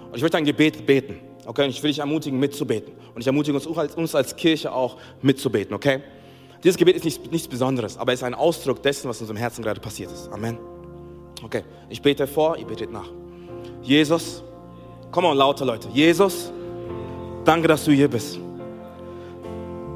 [0.07, 1.19] Und ich möchte ein Gebet beten.
[1.45, 2.93] Okay, und ich will dich ermutigen, mitzubeten.
[3.13, 6.01] Und ich ermutige uns, uns als Kirche auch mitzubeten, okay?
[6.63, 9.37] Dieses Gebet ist nicht, nichts Besonderes, aber es ist ein Ausdruck dessen, was in unserem
[9.37, 10.31] Herzen gerade passiert ist.
[10.31, 10.57] Amen.
[11.43, 13.09] Okay, ich bete vor, ihr betet nach.
[13.81, 14.43] Jesus,
[15.11, 15.89] Komm mal lauter, Leute.
[15.93, 16.53] Jesus,
[17.43, 18.39] danke, dass du hier bist.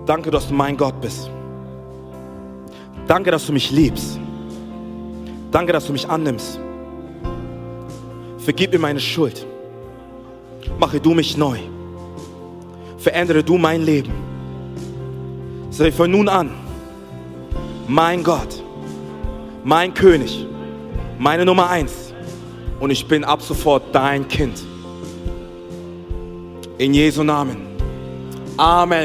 [0.05, 1.30] Danke, dass du mein Gott bist.
[3.07, 4.20] Danke, dass du mich liebst.
[5.51, 6.59] Danke, dass du mich annimmst.
[8.39, 9.45] Vergib mir meine Schuld.
[10.78, 11.59] Mache du mich neu.
[12.97, 14.11] Verändere du mein Leben.
[15.78, 16.51] Sei von nun an
[17.89, 18.63] mein Gott,
[19.65, 20.47] mein König,
[21.19, 22.13] meine Nummer eins.
[22.80, 24.63] Und ich bin ab sofort dein Kind.
[26.78, 27.57] In Jesu Namen.
[28.55, 28.93] Amen.